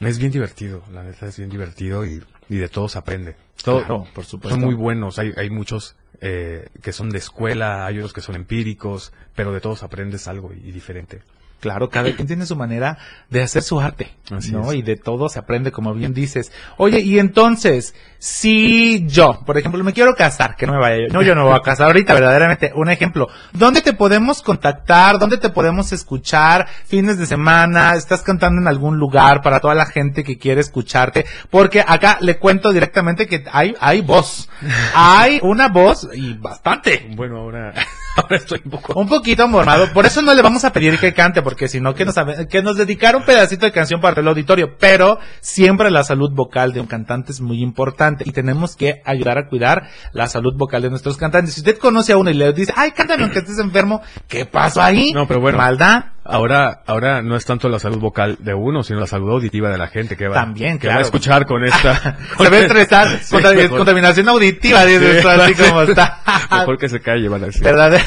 [0.00, 3.36] es bien divertido, la neta es bien divertido y, y de todos aprende.
[3.62, 4.56] Todo- Claro, por supuesto.
[4.56, 8.34] Son muy buenos, hay, hay muchos eh, que son de escuela, hay otros que son
[8.34, 11.22] empíricos, pero de todos aprendes algo y, y diferente.
[11.64, 12.98] Claro, cada quien tiene su manera
[13.30, 14.70] de hacer su arte, Así ¿no?
[14.70, 14.74] es.
[14.74, 16.52] Y de todo se aprende, como bien dices.
[16.76, 21.22] Oye, y entonces, si yo, por ejemplo, me quiero casar, que no me vaya, no,
[21.22, 25.18] yo no voy a casar ahorita, verdaderamente, un ejemplo, ¿dónde te podemos contactar?
[25.18, 26.68] ¿Dónde te podemos escuchar?
[26.84, 31.24] Fines de semana, estás cantando en algún lugar para toda la gente que quiere escucharte,
[31.48, 34.50] porque acá le cuento directamente que hay, hay voz,
[34.94, 37.08] hay una voz y bastante.
[37.16, 37.72] Bueno, ahora,
[38.22, 38.98] ahora estoy un poco...
[38.98, 41.94] Un poquito mormado, por eso no le vamos a pedir que cante, porque si no,
[41.94, 42.14] que nos,
[42.48, 46.72] que nos dedicara un pedacito de canción para el auditorio, pero siempre la salud vocal
[46.72, 50.82] de un cantante es muy importante y tenemos que ayudar a cuidar la salud vocal
[50.82, 51.54] de nuestros cantantes.
[51.54, 54.82] Si usted conoce a uno y le dice, ay, cántame aunque estés enfermo, ¿qué pasó
[54.82, 55.12] ahí?
[55.12, 55.58] No, pero bueno.
[55.58, 56.13] Maldad.
[56.24, 59.78] Ahora, ahora no es tanto la salud vocal de uno, sino la salud auditiva de
[59.78, 60.98] la gente que va, También, que va claro.
[61.00, 62.16] a escuchar con esta.
[62.38, 63.76] Se va a estresar, Sí, contam- mejor.
[63.78, 66.20] contaminación auditiva, dice Sí, así como está.
[66.50, 67.62] Mejor que se calle, van a decir.
[67.62, 68.00] ¿Verdad?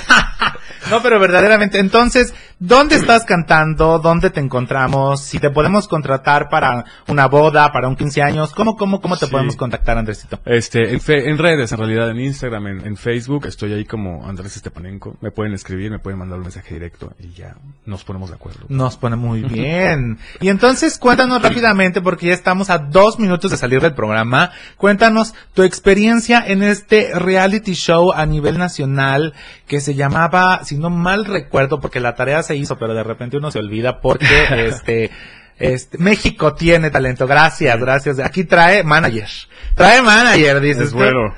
[0.89, 1.79] No, pero verdaderamente.
[1.79, 3.99] Entonces, ¿dónde estás cantando?
[3.99, 5.21] ¿Dónde te encontramos?
[5.21, 9.25] Si te podemos contratar para una boda, para un 15 años, ¿cómo, cómo, cómo te
[9.25, 9.31] Sí.
[9.31, 10.39] podemos contactar, Andresito?
[10.45, 14.25] Este, en, fe- en redes, en realidad, en Instagram, en, en Facebook, estoy ahí como
[14.27, 15.17] Andrés Estepanenko.
[15.19, 17.55] Me pueden escribir, me pueden mandar un mensaje directo y ya
[17.85, 18.61] nos ponemos de acuerdo.
[18.69, 20.17] Nos pone muy bien.
[20.39, 24.51] Y entonces, cuéntanos rápidamente, porque ya estamos a dos minutos de salir del programa.
[24.77, 29.33] Cuéntanos tu experiencia en este reality show a nivel nacional
[29.67, 33.37] que se llamaba, si no mal recuerdo, porque la tarea se hizo, pero de repente
[33.37, 34.25] uno se olvida porque
[34.67, 35.11] este.
[35.59, 38.19] Este, México tiene talento, gracias, gracias.
[38.19, 39.27] Aquí trae manager.
[39.73, 41.33] Trae manager, dices Es bueno.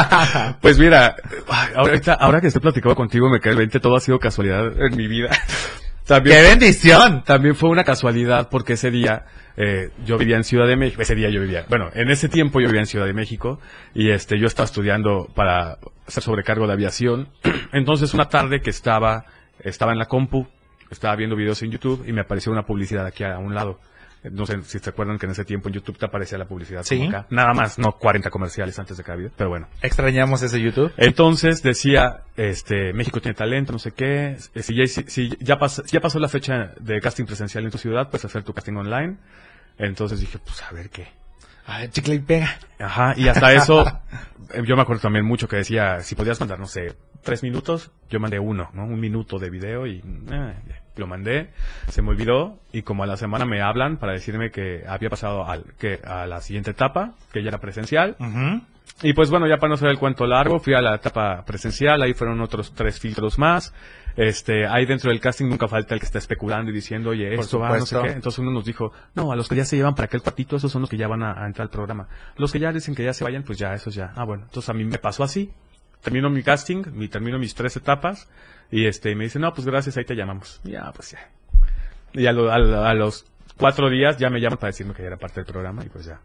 [0.60, 1.16] Pues mira,
[1.74, 4.96] ahorita, ahora que estoy platicando contigo me cae el 20, todo ha sido casualidad en
[4.96, 5.30] mi vida.
[6.06, 7.24] También, ¡Qué bendición!
[7.24, 9.24] También fue una casualidad porque ese día
[9.56, 11.00] eh, yo vivía en Ciudad de México.
[11.00, 13.58] Ese día yo vivía, bueno, en ese tiempo yo vivía en Ciudad de México
[13.94, 17.28] y este yo estaba estudiando para ser sobrecargo de aviación.
[17.72, 19.24] Entonces una tarde que estaba
[19.60, 20.46] estaba en la compu,
[20.90, 23.80] estaba viendo videos en YouTube y me apareció una publicidad aquí a un lado.
[24.30, 26.82] No sé si se acuerdan que en ese tiempo en YouTube te aparecía la publicidad
[26.82, 26.96] Sí.
[26.98, 27.26] como acá.
[27.30, 29.68] Nada más, no 40 comerciales antes de cada video, pero bueno.
[29.82, 30.92] Extrañamos ese YouTube.
[30.96, 34.36] Entonces decía, este, México tiene talento, no sé qué.
[34.54, 37.64] eh, Si ya, si- si ya, pas- si ya pasó la fecha de casting presencial
[37.64, 39.16] en tu ciudad, puedes hacer tu casting online.
[39.78, 41.08] Entonces dije, pues a ver qué.
[41.66, 42.58] Ay, chicle y pega.
[42.78, 43.84] Ajá, y hasta eso,
[44.52, 47.90] eh, yo me acuerdo también mucho que decía, si podías mandar, no sé, tres minutos,
[48.10, 48.84] yo mandé uno, ¿no?
[48.84, 49.98] Un minuto de video y
[50.30, 50.54] eh,
[50.96, 51.50] lo mandé,
[51.88, 55.46] se me olvidó y como a la semana me hablan para decirme que había pasado
[55.48, 58.16] al, que a la siguiente etapa, que ya era presencial.
[59.02, 62.00] Y pues bueno, ya para no hacer el cuento largo, fui a la etapa presencial,
[62.02, 63.74] ahí fueron otros tres filtros más.
[64.16, 67.58] Este, ahí dentro del casting nunca falta el que está especulando y diciendo, oye, esto
[67.58, 68.12] va, no sé qué.
[68.12, 70.70] Entonces uno nos dijo, no, a los que ya se llevan para aquel cuartito, esos
[70.70, 72.06] son los que ya van a, a entrar al programa.
[72.36, 74.12] Los que ya dicen que ya se vayan, pues ya, esos ya.
[74.14, 75.50] Ah, bueno, entonces a mí me pasó así.
[76.04, 78.28] Termino mi casting, mi, termino mis tres etapas,
[78.70, 80.60] y este, me dicen, no, pues gracias, ahí te llamamos.
[80.64, 81.18] Y Ya, pues ya.
[82.12, 83.24] Y a, lo- a a los
[83.56, 86.04] cuatro días ya me llaman para decirme que ya era parte del programa, y pues
[86.04, 86.20] ya.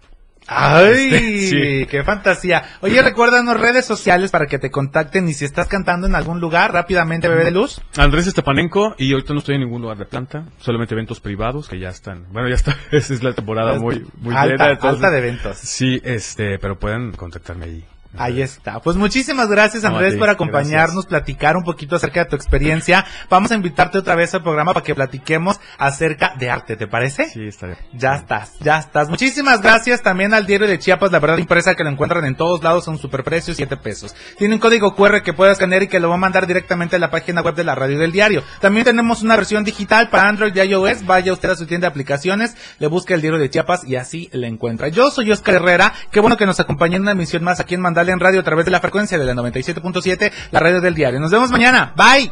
[0.47, 1.47] ¡Ay!
[1.49, 1.85] Sí.
[1.89, 2.63] ¡Qué fantasía!
[2.81, 6.73] Oye, recuérdanos redes sociales para que te contacten y si estás cantando en algún lugar,
[6.73, 7.81] rápidamente, bebé de luz.
[7.97, 11.79] Andrés Estepanenko y ahorita no estoy en ningún lugar de planta, solamente eventos privados que
[11.79, 12.25] ya están.
[12.31, 15.57] Bueno, ya está, esa es la temporada muy muy Alta, llena, entonces- alta de eventos.
[15.57, 17.85] Sí, este, pero pueden contactarme ahí.
[18.17, 18.79] Ahí está.
[18.79, 20.19] Pues muchísimas gracias, Andrés, ti.
[20.19, 21.05] por acompañarnos, Gracias.
[21.05, 23.05] platicar un poquito acerca de tu experiencia.
[23.29, 27.29] Vamos a invitarte otra vez al programa para que platiquemos acerca de arte, ¿te parece?
[27.29, 27.77] Sí, está bien.
[27.93, 29.09] Ya estás, ya estás.
[29.09, 32.63] Muchísimas gracias también al diario de Chiapas, la verdad impresa que lo encuentran en todos
[32.63, 34.15] lados a un superprecio, 7 pesos.
[34.39, 36.99] Tiene un código QR que puedes escanear y que lo va a mandar directamente a
[36.99, 38.43] la página web de la radio del diario.
[38.59, 41.05] También tenemos una versión digital para Android y iOS.
[41.05, 44.29] Vaya usted a su tienda de aplicaciones, le busca el diario de Chiapas y así
[44.33, 44.87] le encuentra.
[44.87, 45.93] Yo soy Oscar Herrera.
[46.11, 48.43] Qué bueno que nos acompañe en una emisión más aquí en Mandala en Radio a
[48.43, 51.19] través de la frecuencia de la 97.7, la radio del diario.
[51.19, 51.93] Nos vemos mañana.
[51.95, 52.31] Bye.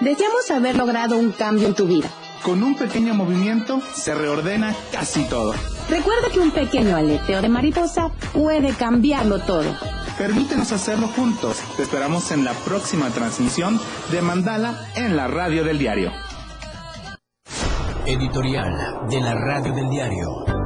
[0.00, 2.08] Deseamos haber logrado un cambio en tu vida.
[2.42, 5.54] Con un pequeño movimiento se reordena casi todo.
[5.88, 9.74] Recuerda que un pequeño aleteo de mariposa puede cambiarlo todo.
[10.16, 11.58] Permítenos hacerlo juntos.
[11.76, 13.80] Te esperamos en la próxima transmisión
[14.10, 16.12] de Mandala en la radio del diario.
[18.06, 18.72] Editorial
[19.10, 20.57] de la Radio del Diario.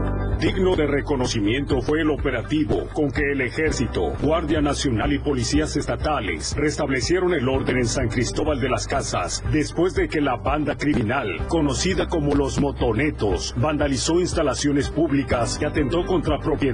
[0.43, 6.57] Digno de reconocimiento fue el operativo con que el Ejército, Guardia Nacional y policías estatales
[6.57, 11.47] restablecieron el orden en San Cristóbal de las Casas después de que la banda criminal,
[11.47, 16.71] conocida como los Motonetos, vandalizó instalaciones públicas y atentó contra propiedad.